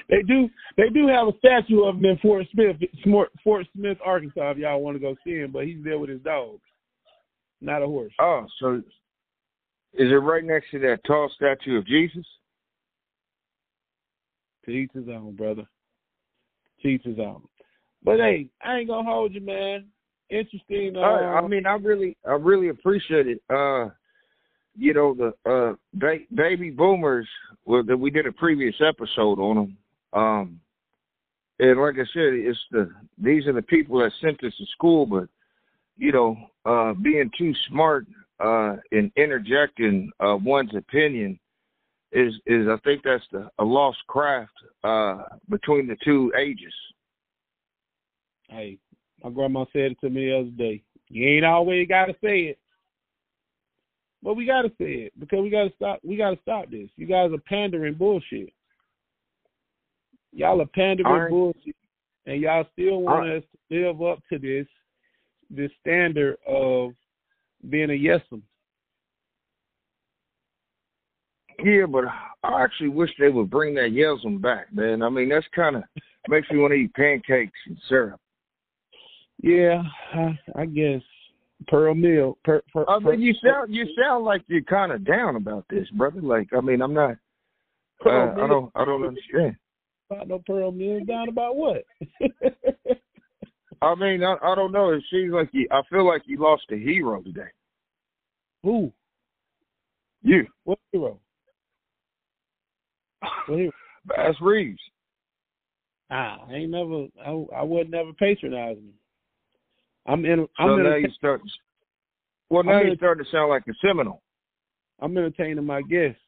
[0.09, 0.49] they do.
[0.77, 2.75] They do have a statue of him in Fort Smith,
[3.43, 4.51] Fort Smith, Arkansas.
[4.51, 6.61] If y'all want to go see him, but he's there with his dogs,
[7.61, 8.13] not a horse.
[8.19, 8.81] Oh, so
[9.93, 12.25] is it right next to that tall statue of Jesus?
[14.65, 15.63] To each his own, brother.
[16.81, 17.43] To each his own.
[18.03, 19.85] But hey, I ain't gonna hold you, man.
[20.29, 20.95] Interesting.
[20.95, 23.41] Uh, I, I mean, I really, I really appreciate it.
[23.49, 23.89] Uh,
[24.77, 27.27] you know, the uh, ba- baby boomers.
[27.65, 29.77] Well, that we did a previous episode on them.
[30.13, 30.59] Um,
[31.59, 35.05] and like I said, it's the these are the people that sent us to school,
[35.05, 35.27] but
[35.97, 38.05] you know, uh, being too smart
[38.39, 41.39] uh, in interjecting uh, one's opinion
[42.11, 46.73] is is I think that's the a lost craft uh, between the two ages.
[48.49, 48.77] Hey,
[49.23, 50.83] my grandma said it to me the other day.
[51.09, 52.59] You ain't always got to say it,
[54.21, 55.99] but we got to say it because we got to stop.
[56.03, 56.89] We got to stop this.
[56.95, 58.51] You guys are pandering bullshit.
[60.31, 61.29] Y'all are pandering right.
[61.29, 61.75] bullshit,
[62.25, 63.37] and y'all still want right.
[63.37, 64.67] us to live up to this
[65.55, 66.91] this standard of
[67.69, 68.41] being a yesum.
[71.63, 72.03] Yeah, but
[72.43, 75.01] I actually wish they would bring that yesum back, man.
[75.01, 75.83] I mean, that's kind of
[76.29, 78.19] makes me want to eat pancakes and syrup.
[79.41, 79.81] Yeah,
[80.13, 81.01] I, I guess
[81.67, 82.37] pearl meal.
[82.43, 85.87] Per, per, I mean, you sound you sound like you're kind of down about this,
[85.91, 86.21] brother.
[86.21, 87.15] Like, I mean, I'm not.
[88.05, 88.71] Uh, I don't.
[88.75, 89.55] I don't understand.
[90.09, 91.03] About no pearl meal.
[91.05, 91.83] Down about what?
[93.81, 94.91] I mean, I, I don't know.
[94.91, 95.67] It seems like you.
[95.71, 97.49] I feel like you lost a hero today.
[98.63, 98.91] Who?
[100.23, 100.47] You.
[100.63, 101.19] What hero?
[103.47, 103.71] What hero?
[104.05, 104.79] Bass Reeves.
[106.09, 107.07] Ah, I ain't never.
[107.25, 108.93] I I would never patronize him.
[110.05, 110.47] I'm in.
[110.59, 111.41] I'm so now you start.
[112.49, 114.21] Well, now you're starting to sound like a Seminole.
[114.99, 116.19] I'm entertaining my guests.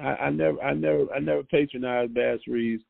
[0.00, 2.82] I, I never, I never, I never patronized Bass Reeves.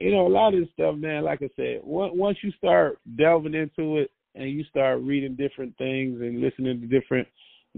[0.00, 1.24] You know, a lot of this stuff, man.
[1.24, 6.20] Like I said, once you start delving into it and you start reading different things
[6.20, 7.28] and listening to different,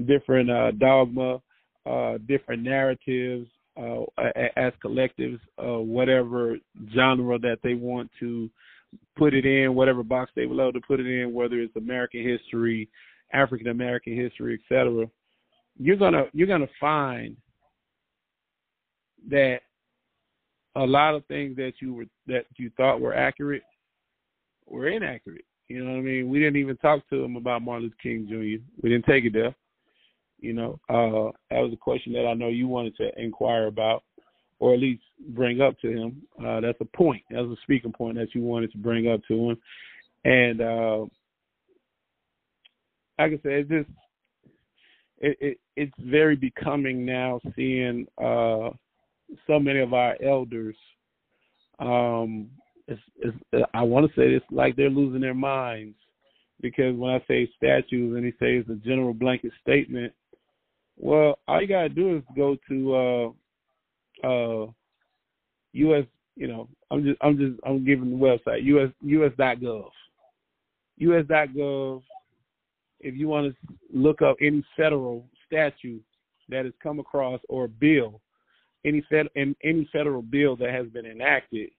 [0.06, 1.40] different uh, dogma,
[1.84, 4.04] uh, different narratives, uh,
[4.56, 6.56] as collectives, uh, whatever
[6.94, 8.50] genre that they want to
[9.16, 12.26] put it in, whatever box they would love to put it in, whether it's American
[12.26, 12.88] history,
[13.32, 15.06] African American history, etc.
[15.78, 17.36] You're gonna you're gonna find
[19.28, 19.60] that
[20.76, 23.62] a lot of things that you were that you thought were accurate
[24.66, 25.44] were inaccurate.
[25.68, 26.28] You know what I mean?
[26.28, 28.62] We didn't even talk to him about Martin Luther King Jr.
[28.82, 29.54] We didn't take it there.
[30.38, 34.04] You know, uh, that was a question that I know you wanted to inquire about
[34.58, 36.22] or at least bring up to him.
[36.44, 37.22] Uh, that's a point.
[37.30, 39.56] That's a speaking point that you wanted to bring up to him.
[40.24, 40.98] And uh,
[43.18, 43.90] like I said, it's just
[45.18, 48.70] it, it, it's very becoming now seeing uh,
[49.46, 50.76] so many of our elders.
[51.78, 52.48] Um,
[52.88, 53.36] it's, it's,
[53.74, 55.96] I want to say it's like they're losing their minds
[56.60, 60.12] because when I say statues and he says a general blanket statement,
[60.96, 63.34] well, all you gotta do is go to
[64.24, 64.66] uh, uh,
[65.72, 66.04] U.S.
[66.36, 68.90] You know, I'm just I'm just I'm giving the website U.S.
[69.02, 69.90] U.S.gov.
[70.98, 72.02] U.S.gov.
[73.00, 76.02] If you want to look up any federal statute
[76.48, 78.22] that has come across or bill,
[78.86, 81.70] any fed in any federal bill that has been enacted,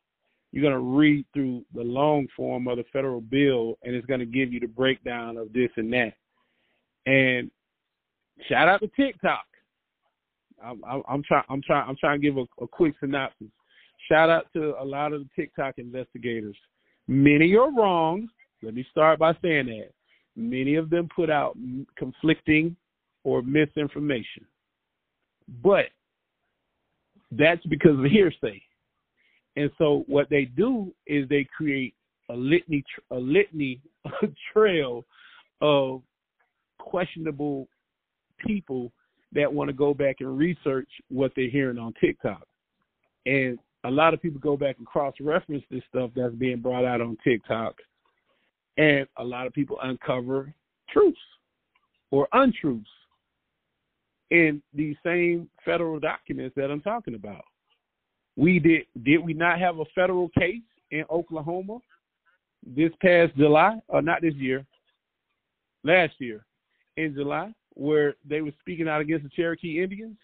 [0.52, 4.20] you're going to read through the long form of the federal bill, and it's going
[4.20, 6.14] to give you the breakdown of this and that.
[7.06, 7.50] And
[8.48, 9.46] shout out to TikTok
[10.64, 11.44] I'm, I'm, I'm trying.
[11.50, 11.88] I'm trying.
[11.88, 13.48] I'm trying to give a, a quick synopsis.
[14.10, 16.56] Shout out to a lot of the TikTok investigators.
[17.08, 18.28] Many are wrong.
[18.64, 19.90] Let me start by saying that.
[20.36, 21.58] Many of them put out
[21.98, 22.76] conflicting
[23.24, 24.46] or misinformation.
[25.64, 25.88] But
[27.32, 28.62] that's because of hearsay.
[29.56, 31.94] And so what they do is they create
[32.30, 35.06] a litany a litany a trail
[35.62, 36.02] of
[36.80, 37.68] questionable
[38.46, 38.92] people
[39.34, 42.44] that want to go back and research what they're hearing on TikTok.
[43.26, 46.86] And a lot of people go back and cross reference this stuff that's being brought
[46.86, 47.76] out on TikTok.
[48.78, 50.54] And a lot of people uncover
[50.90, 51.18] truths
[52.12, 52.88] or untruths
[54.32, 57.44] in these same federal documents that I'm talking about.
[58.36, 60.62] We did did we not have a federal case
[60.92, 61.80] in Oklahoma
[62.66, 64.66] this past July, or not this year,
[65.84, 66.46] last year
[66.98, 70.18] in July, where they were speaking out against the Cherokee Indians,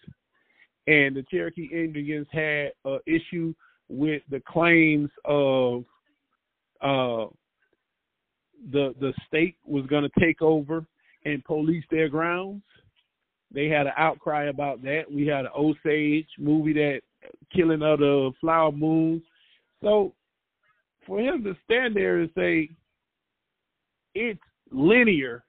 [0.86, 3.54] and the Cherokee Indians had an issue
[3.88, 5.84] with the claims of
[6.80, 7.26] uh,
[8.72, 10.84] the the state was going to take over
[11.24, 12.62] and police their grounds.
[13.54, 15.04] They had an outcry about that.
[15.10, 17.00] We had an Osage movie that
[17.54, 19.22] killing of the flower moons.
[19.82, 20.12] So
[21.06, 22.70] for him to stand there and say
[24.14, 24.40] it's
[24.70, 25.44] linear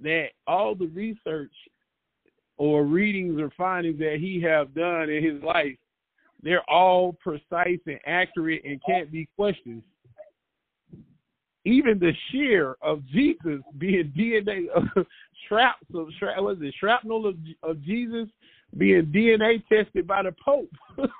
[0.00, 1.52] that all the research
[2.56, 5.76] or readings or findings that he have done in his life,
[6.42, 9.82] they're all precise and accurate and can't be questioned.
[11.64, 14.66] Even the shear of Jesus being DNA
[15.44, 18.28] straps of was it shrapnel of, of Jesus
[18.76, 20.70] being DNA tested by the Pope.
[20.96, 21.10] put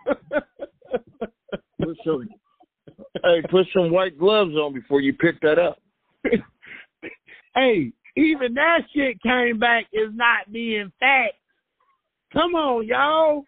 [2.05, 2.29] some,
[3.23, 5.81] hey, put some white gloves on before you pick that up.
[7.55, 11.35] hey, even that shit came back as not being fact.
[12.33, 13.45] Come on, y'all.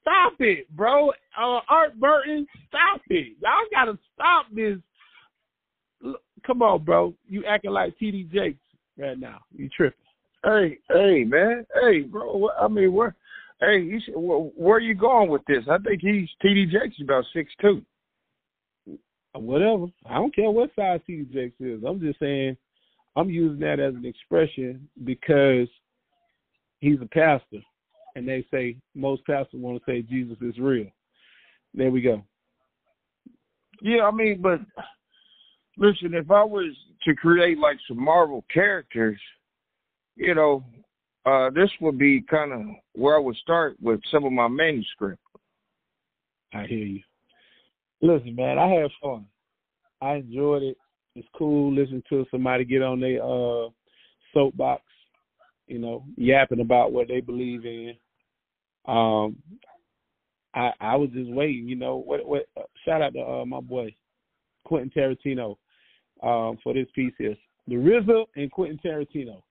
[0.00, 1.10] Stop it, bro.
[1.10, 3.36] Uh, Art Burton, stop it.
[3.42, 4.76] Y'all gotta stop this.
[6.46, 7.14] Come on, bro.
[7.26, 8.58] You acting like TD Jakes
[8.98, 9.40] right now.
[9.56, 10.03] You tripping.
[10.44, 11.64] Hey, hey, man.
[11.80, 12.50] Hey, bro.
[12.60, 13.16] I mean, where?
[13.60, 14.00] Hey, you,
[14.56, 15.64] where are you going with this?
[15.70, 17.82] I think he's TD Jakes about six two.
[19.32, 19.86] Whatever.
[20.08, 21.82] I don't care what size TD Jakes is.
[21.86, 22.58] I'm just saying
[23.16, 25.68] I'm using that as an expression because
[26.80, 27.60] he's a pastor,
[28.14, 30.86] and they say most pastors want to say Jesus is real.
[31.72, 32.22] There we go.
[33.80, 34.60] Yeah, I mean, but
[35.78, 36.74] listen, if I was
[37.04, 39.20] to create like some Marvel characters,
[40.16, 40.64] you know,
[41.26, 42.60] uh, this would be kind of
[42.94, 45.20] where I would start with some of my manuscript.
[46.52, 47.00] I hear you.
[48.00, 49.26] Listen, man, I had fun.
[50.00, 50.76] I enjoyed it
[51.14, 53.68] it's cool listening to somebody get on their uh,
[54.32, 54.82] soapbox,
[55.66, 57.94] you know, yapping about what they believe in.
[58.86, 59.36] Um,
[60.54, 61.96] I I was just waiting, you know.
[61.96, 62.46] What what?
[62.56, 63.94] Uh, shout out to uh, my boy
[64.64, 65.56] Quentin Tarantino
[66.22, 67.36] um, for this piece here.
[67.68, 69.42] The RZA and Quentin Tarantino.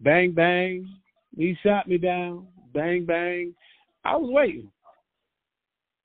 [0.00, 0.88] Bang bang,
[1.36, 2.46] he shot me down.
[2.72, 3.54] Bang bang.
[4.04, 4.70] I was waiting.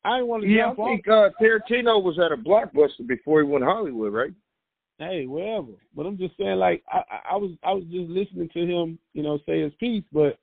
[0.04, 0.50] I didn't want to.
[0.50, 4.32] Yeah, I think uh, Tarantino was at a blockbuster before he went to Hollywood, right?
[5.00, 5.72] hey, wherever.
[5.96, 9.24] But I'm just saying, like I, I was, I was just listening to him, you
[9.24, 10.04] know, say his piece.
[10.12, 10.38] But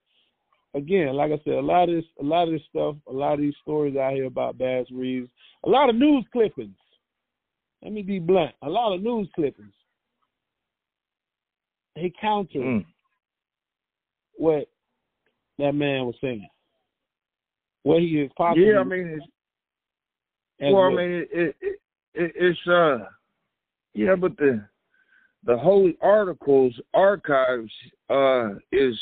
[0.75, 3.35] again, like I said, a lot of this, a lot of this stuff, a lot
[3.35, 5.29] of these stories I hear about Bass Reeves,
[5.65, 6.77] a lot of news clippings.
[7.83, 8.55] Let me be blunt.
[8.63, 9.75] A lot of news clippings.
[11.97, 12.87] They counter mm.
[14.43, 14.69] What
[15.59, 16.49] that man was saying.
[17.85, 18.69] What he is possibly.
[18.69, 19.21] Yeah, I mean,
[20.59, 21.57] it's, well, I mean, it, it,
[22.15, 23.07] it, it's uh
[23.95, 24.65] yeah, but the
[25.45, 27.73] the Holy Articles archives
[28.11, 28.97] uh, is,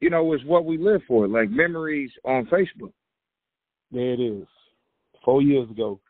[0.00, 2.92] you know, is what we live for, like memories on Facebook.
[3.90, 4.46] There it is.
[5.24, 6.00] Four years ago,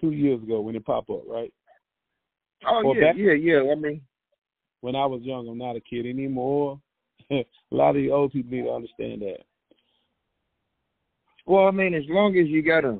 [0.00, 1.52] two years ago when it popped up, right?
[2.66, 3.70] Oh or yeah, back, yeah, yeah.
[3.70, 4.00] I mean,
[4.80, 6.80] when I was young, I'm not a kid anymore.
[7.30, 9.38] a lot of the old people need to understand that.
[11.46, 12.98] Well, I mean, as long as you gotta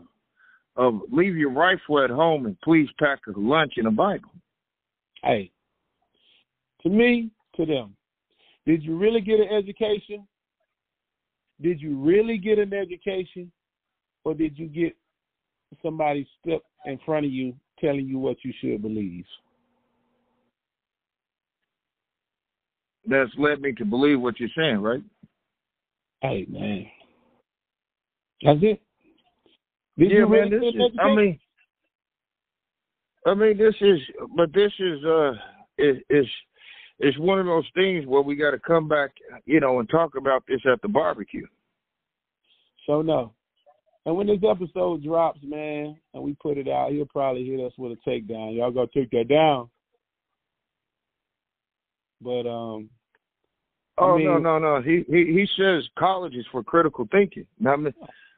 [0.77, 4.31] uh, leave your rifle at home and please pack a lunch and a Bible.
[5.23, 5.51] Hey,
[6.83, 7.97] to me, to them,
[8.67, 10.27] did you really get an education?
[11.63, 13.51] Did you really get an education?
[14.25, 14.97] Or did you get
[15.83, 19.25] somebody step in front of you telling you what you should believe?
[23.07, 25.03] That's led me to believe what you're saying, right?
[26.21, 26.87] Hey man.
[28.43, 28.81] That's it.
[29.97, 31.39] Did yeah, man, this is, I mean,
[33.27, 34.01] I mean, this is,
[34.37, 35.33] but this is, uh,
[35.79, 36.27] is, is,
[37.01, 39.11] is one of those things where we got to come back,
[39.47, 41.47] you know, and talk about this at the barbecue.
[42.87, 43.33] So no.
[44.05, 47.73] And when this episode drops, man, and we put it out, he'll probably hit us
[47.79, 48.57] with a takedown.
[48.57, 49.71] Y'all gotta take that down.
[52.25, 52.89] But um
[53.97, 54.83] Oh I mean, no, no, no.
[54.83, 57.47] He he he says college is for critical thinking.
[57.61, 57.93] Now, Mr.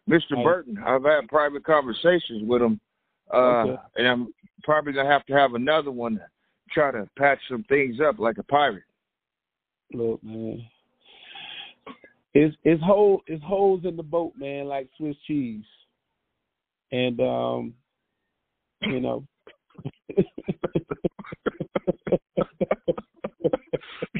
[0.09, 0.45] Right.
[0.45, 2.79] Burton, I've had private conversations with him,
[3.33, 3.83] uh, Okay.
[3.97, 4.35] and I'm
[4.65, 6.27] probably gonna have to have another one to
[6.71, 8.85] try to patch some things up like a pirate.
[9.93, 10.67] Look, man.
[12.35, 15.65] It's it's hole it's holes in the boat, man, like Swiss cheese.
[16.93, 17.75] And um
[18.83, 19.25] you know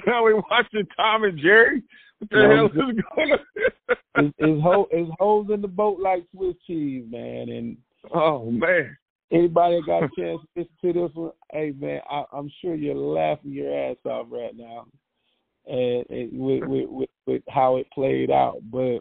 [0.10, 1.82] now we watching Tom and Jerry.
[2.18, 2.56] What the No.
[2.56, 3.00] hell is going
[3.32, 3.38] on?
[4.16, 7.48] it's, it's, hole, it's holes in the boat like Swiss cheese, man.
[7.48, 7.76] And
[8.14, 8.96] oh man.
[9.32, 12.94] anybody got a chance to listen to this one, hey man, I, I'm sure you're
[12.94, 14.86] laughing your ass off right now,
[15.66, 18.58] and, and with, with with with how it played out.
[18.70, 19.00] But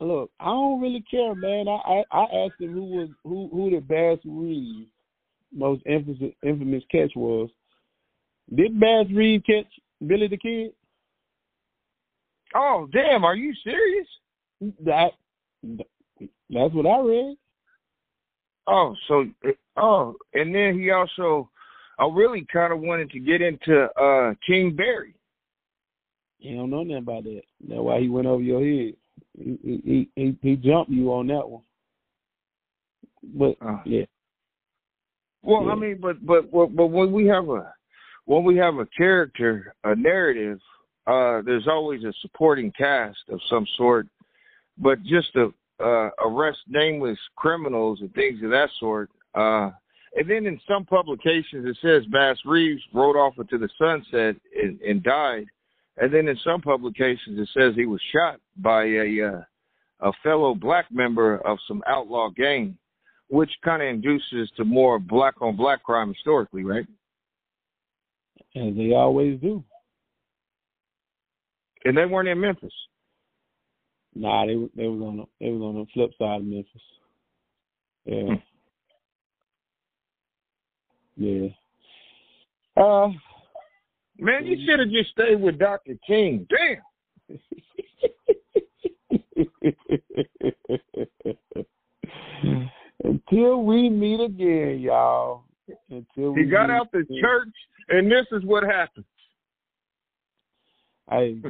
[0.00, 1.66] look, I don't really care, man.
[1.68, 4.88] I I, I asked him who was who who the Bass Reeves
[5.52, 7.50] most infamous infamous catch was.
[8.54, 9.66] Did Bass Reeves catch
[10.06, 10.72] Billy the Kid?
[12.54, 14.06] Oh damn, are you serious?
[14.84, 15.12] That
[15.62, 17.36] that's what I read.
[18.66, 19.26] Oh, so
[19.76, 21.48] oh, and then he also,
[21.98, 25.14] I really kind of wanted to get into uh King Barry.
[26.38, 27.42] He don't know nothing about that.
[27.68, 28.94] That's why he went over your head.
[29.38, 31.62] He he he, he jumped you on that one.
[33.22, 33.80] But Oh.
[33.84, 34.06] yeah,
[35.42, 35.72] Well, Yeah.
[35.72, 37.72] I mean, but but but but when we have a
[38.30, 40.60] when we have a character, a narrative,
[41.08, 44.06] uh, there's always a supporting cast of some sort.
[44.78, 49.10] But just to uh, arrest nameless criminals and things of that sort.
[49.34, 49.70] Uh,
[50.14, 54.80] and then in some publications it says Bass Reeves rode off into the sunset and,
[54.80, 55.46] and died.
[55.96, 60.54] And then in some publications it says he was shot by a uh, a fellow
[60.54, 62.78] black member of some outlaw gang,
[63.28, 66.86] which kind of induces to more black on black crime historically, right?
[68.56, 69.62] As they always do.
[71.84, 72.72] And they weren't in Memphis.
[74.14, 76.82] Nah, they they was on the they was on the flip side of Memphis.
[78.04, 78.34] Yeah.
[81.16, 81.48] yeah.
[82.76, 83.08] Uh
[84.18, 85.94] Man, you should have just stayed with Dr.
[86.06, 86.46] King.
[86.50, 86.82] Damn.
[93.02, 95.44] Until we meet again, y'all.
[95.88, 97.18] Until we He got meet out the again.
[97.22, 97.48] church,
[97.90, 99.06] and this is what happens.
[101.10, 101.40] Hey.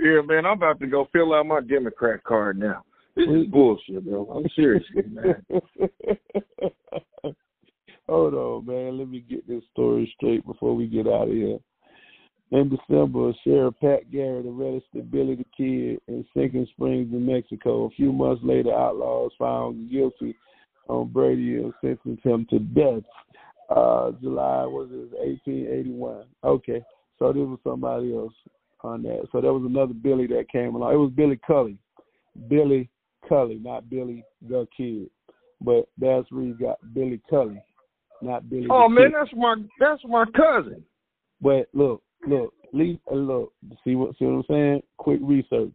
[0.00, 2.82] yeah, man, I'm about to go fill out my Democrat card now.
[3.14, 4.26] This is bullshit, bro.
[4.34, 5.44] I'm serious, man.
[8.08, 8.98] Hold on, man.
[8.98, 11.58] Let me get this story straight before we get out of here.
[12.50, 17.84] In December, Sheriff Pat Garrett arrested Billy the Kid in Stinking Springs, New Mexico.
[17.84, 20.34] A few months later, outlaws found guilty
[20.88, 23.02] on Brady and sentenced him to death.
[23.70, 26.24] Uh, July was it 1881?
[26.44, 26.82] Okay,
[27.18, 28.34] so there was somebody else
[28.82, 29.26] on that.
[29.32, 30.92] So there was another Billy that came along.
[30.92, 31.78] It was Billy Cully,
[32.48, 32.90] Billy
[33.28, 35.08] Cully, not Billy the Kid.
[35.60, 37.62] But Bass Reeves got Billy Cully,
[38.20, 38.66] not Billy.
[38.68, 39.14] Oh man, Kid.
[39.20, 40.84] that's my that's my cousin.
[41.40, 43.52] But look, look, leave, look.
[43.84, 44.82] See what see what I'm saying?
[44.96, 45.74] Quick research.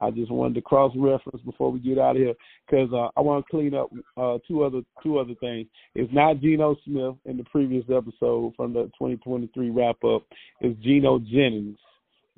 [0.00, 2.34] I just wanted to cross reference before we get out of here
[2.68, 5.66] because uh, I want to clean up uh, two other two other things.
[5.94, 10.22] It's not Geno Smith in the previous episode from the 2023 wrap up.
[10.60, 11.78] It's Geno Jennings.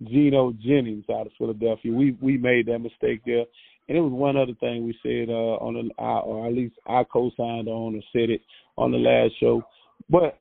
[0.05, 1.93] Geno Jennings out of Philadelphia.
[1.93, 3.45] We we made that mistake there.
[3.89, 6.77] And it was one other thing we said uh, on the, uh, or at least
[6.87, 8.41] I co-signed on or said it
[8.79, 9.63] on the last show.
[10.09, 10.39] But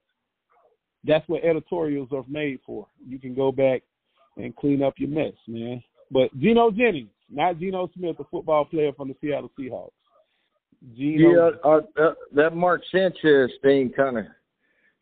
[1.04, 2.88] that's what editorials are made for.
[3.06, 3.82] You can go back
[4.38, 5.84] and clean up your mess, man.
[6.12, 9.92] But Geno Jennings, not Geno Smith, the football player from the Seattle Seahawks.
[10.98, 14.26] Geno, Yeah, uh, that, that Mark Sanchez thing kind of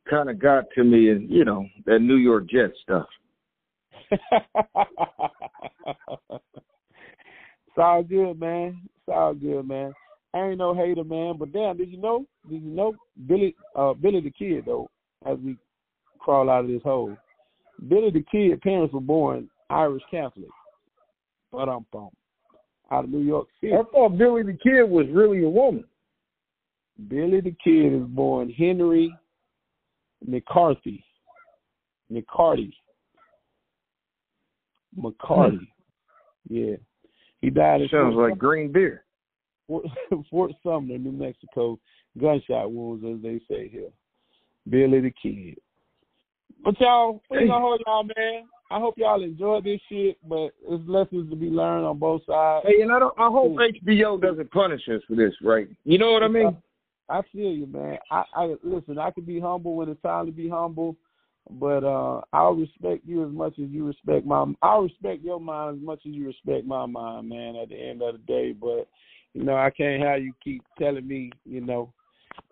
[0.10, 3.08] kind of got to me, and you know that New York Jets stuff.
[4.12, 4.22] it's
[7.78, 8.82] all good, man.
[8.86, 9.94] It's all good, man.
[10.34, 11.36] I ain't no hater, man.
[11.38, 12.26] But damn, did you know?
[12.50, 12.94] Did you know
[13.28, 13.56] Billy?
[13.76, 14.90] Uh, Billy the Kid, though,
[15.26, 15.58] as we
[16.20, 17.16] crawl out of this hole,
[17.88, 20.50] Billy the Kid parents were born Irish Catholic.
[21.52, 21.86] But um,
[22.92, 23.74] out of New York City.
[23.74, 25.86] I thought Billy the Kid was really a woman.
[27.08, 29.14] Billy the Kid is born Henry
[30.26, 31.04] McCarthy.
[32.12, 32.72] McCarty.
[34.98, 35.68] McCarty.
[36.50, 36.76] Yeah.
[37.42, 39.06] He died in Sounds Fort, like green beer.
[39.68, 39.86] Fort,
[40.30, 41.80] Fort Sumner, New Mexico.
[42.20, 43.90] Gunshot wounds, as they say here.
[44.68, 45.58] Billy the Kid.
[46.64, 48.44] But y'all, we gonna hold y'all, man.
[48.72, 52.66] I hope y'all enjoyed this shit, but there's lessons to be learned on both sides.
[52.68, 53.18] Hey, and I don't.
[53.18, 55.68] I hope HBO doesn't punish us for this, right?
[55.86, 56.56] You know what I mean?
[57.10, 57.98] I feel you, man.
[58.12, 59.00] I, I listen.
[59.00, 60.96] I can be humble when it's time to be humble,
[61.50, 64.46] but uh I'll respect you as much as you respect my.
[64.62, 67.56] I'll respect your mind as much as you respect my mind, man.
[67.56, 68.88] At the end of the day, but
[69.34, 71.92] you know, I can't have you keep telling me, you know,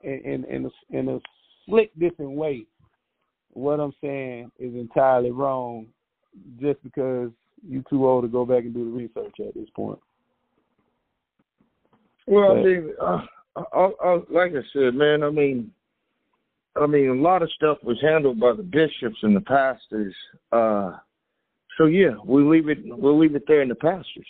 [0.03, 1.19] in in in a, in a
[1.65, 2.65] slick different way.
[3.53, 5.87] What I'm saying is entirely wrong,
[6.59, 7.31] just because
[7.67, 9.99] you're too old to go back and do the research at this point.
[12.27, 13.21] Well, but, I mean, uh,
[13.73, 15.71] I, I, like I said, man, I mean,
[16.75, 20.13] I mean, a lot of stuff was handled by the bishops and the pastors.
[20.51, 20.97] Uh,
[21.77, 22.79] so yeah, we leave it.
[22.83, 24.27] We'll leave it there in the pastors.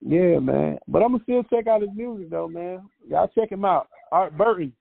[0.00, 0.78] Yeah, man.
[0.88, 2.88] But I'm gonna still check out his music though, man.
[3.08, 3.88] Y'all check him out.
[4.10, 4.72] Art Burton.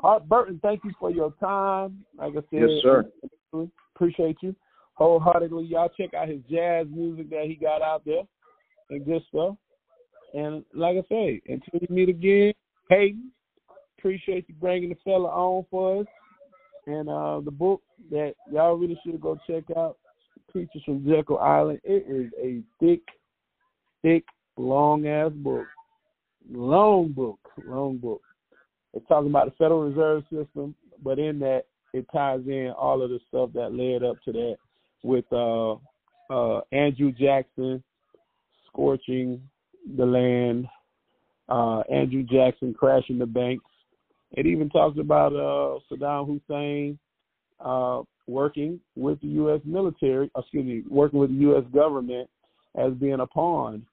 [0.00, 2.04] Art Burton, thank you for your time.
[2.18, 3.06] Like I said, yes, sir.
[3.94, 4.54] Appreciate you
[4.96, 5.64] wholeheartedly.
[5.64, 8.22] Y'all check out his jazz music that he got out there
[8.90, 9.56] and good stuff.
[10.34, 12.52] And like I say, until we meet again,
[12.90, 13.30] Hayden,
[13.98, 16.06] appreciate you bringing the fella on for us.
[16.86, 19.96] And uh, the book that y'all really should go check out,
[20.52, 21.80] Creatures from Jekyll Island.
[21.84, 23.02] It is a thick
[24.02, 24.24] thick,
[24.56, 25.66] long ass book.
[26.50, 28.22] Long book, long book.
[28.94, 33.10] It's talking about the Federal Reserve System, but in that it ties in all of
[33.10, 34.56] the stuff that led up to that
[35.02, 35.74] with uh,
[36.30, 37.82] uh, Andrew Jackson
[38.68, 39.40] scorching
[39.96, 40.66] the land,
[41.48, 43.64] uh, Andrew Jackson crashing the banks.
[44.32, 46.98] It even talks about uh, Saddam Hussein
[47.60, 49.60] uh, working with the U.S.
[49.64, 51.64] military, excuse me, working with the U.S.
[51.72, 52.28] government
[52.76, 53.86] as being a pawn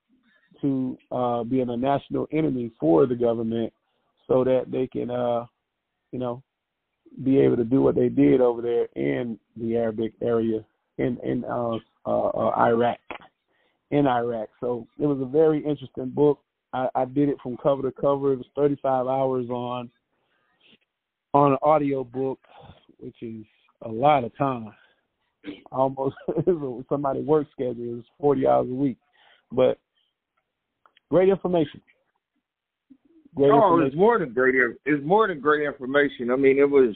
[0.62, 3.72] to uh, being a national enemy for the government
[4.28, 5.46] so that they can, uh,
[6.12, 6.42] you know,
[7.24, 10.66] be able to do what they did over there in the Arabic area
[10.98, 13.00] in in uh, uh, uh, Iraq,
[13.92, 14.50] in Iraq.
[14.60, 16.40] So it was a very interesting book.
[16.74, 18.34] I, I did it from cover to cover.
[18.34, 19.90] It was 35 hours on
[21.34, 22.40] on an audio book,
[23.00, 23.46] which is
[23.82, 24.72] a lot of time.
[25.72, 26.16] Almost
[26.90, 28.98] somebody work schedule is 40 hours a week,
[29.52, 29.78] but
[31.14, 31.80] Great information.
[33.36, 33.88] Great oh, information.
[33.88, 34.56] it's more than great.
[34.84, 36.32] It's more than great information.
[36.32, 36.96] I mean, it was,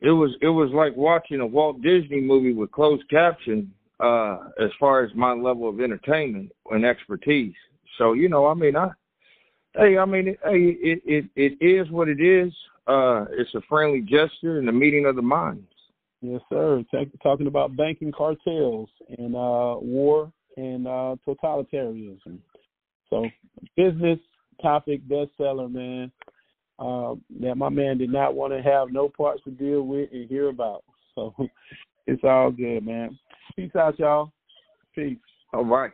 [0.00, 3.72] it was, it was like watching a Walt Disney movie with closed caption.
[4.00, 7.52] Uh, as far as my level of entertainment and expertise.
[7.98, 8.90] So you know, I mean, I,
[9.76, 12.52] hey, I mean, it, hey, it it it is what it is.
[12.86, 15.66] Uh, it's a friendly gesture and a meeting of the minds.
[16.20, 16.82] Yes, sir.
[17.22, 18.88] talking about banking cartels
[19.18, 22.38] and uh, war and uh, totalitarianism.
[23.10, 23.26] So
[23.76, 24.18] business
[24.60, 26.10] topic bestseller, man.
[26.78, 30.28] Uh, that my man did not want to have no parts to deal with and
[30.28, 30.84] hear about.
[31.14, 31.34] So
[32.06, 33.18] it's all good, man.
[33.56, 34.32] Peace out, y'all.
[34.94, 35.18] Peace.
[35.52, 35.92] All right.